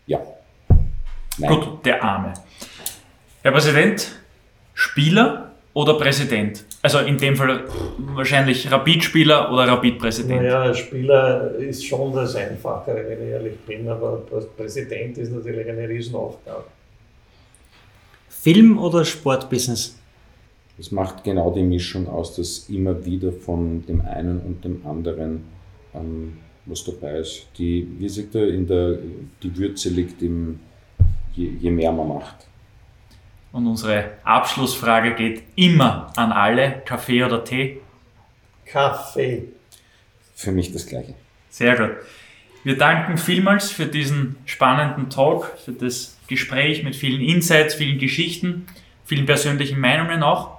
[0.08, 0.22] ja.
[1.38, 1.50] Nein.
[1.50, 2.34] Gut, der Arme.
[3.44, 4.12] Herr Präsident,
[4.74, 6.66] Spieler oder Präsident?
[6.82, 7.66] Also in dem Fall
[7.98, 10.42] wahrscheinlich Rapid-Spieler oder Rapid-Präsident.
[10.42, 14.24] naja, Spieler ist schon das Einfachere, wenn ich ehrlich bin, aber
[14.56, 16.66] Präsident ist natürlich eine Riesenaufgabe.
[18.30, 19.98] Film oder Sportbusiness?
[20.78, 25.44] Das macht genau die Mischung aus, dass immer wieder von dem einen und dem anderen
[25.94, 27.48] ähm, was dabei ist.
[27.58, 29.00] Die, wie sagt er, in der,
[29.42, 30.60] die Würze liegt im,
[31.38, 32.48] je, je mehr man macht.
[33.52, 37.80] Und unsere Abschlussfrage geht immer an alle, Kaffee oder Tee?
[38.66, 39.44] Kaffee.
[40.36, 41.14] Für mich das Gleiche.
[41.50, 41.98] Sehr gut.
[42.64, 48.68] Wir danken vielmals für diesen spannenden Talk, für das Gespräch mit vielen Insights, vielen Geschichten,
[49.06, 50.58] vielen persönlichen Meinungen auch.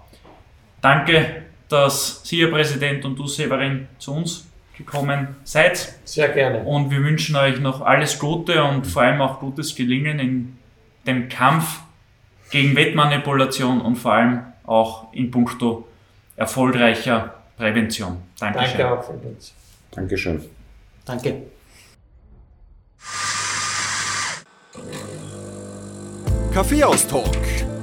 [0.81, 5.99] Danke, dass Sie, Herr Präsident, und du, Severin, zu uns gekommen seid.
[6.05, 6.61] Sehr gerne.
[6.61, 10.58] Und wir wünschen euch noch alles Gute und vor allem auch gutes Gelingen in
[11.09, 11.81] dem Kampf
[12.51, 15.89] gegen Wettmanipulation und vor allem auch in puncto
[16.37, 18.19] erfolgreicher Prävention.
[18.39, 18.79] Dankeschön.
[18.79, 19.05] Danke auch.
[19.91, 20.45] Dankeschön.
[21.05, 21.43] Danke.
[26.53, 27.37] Kaffeehaus-Talk,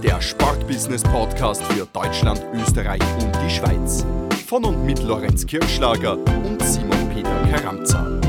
[0.03, 4.05] der Sportbusiness-Podcast für Deutschland, Österreich und die Schweiz.
[4.47, 8.24] Von und mit Lorenz Kirschlager und Simon Peter Karamza.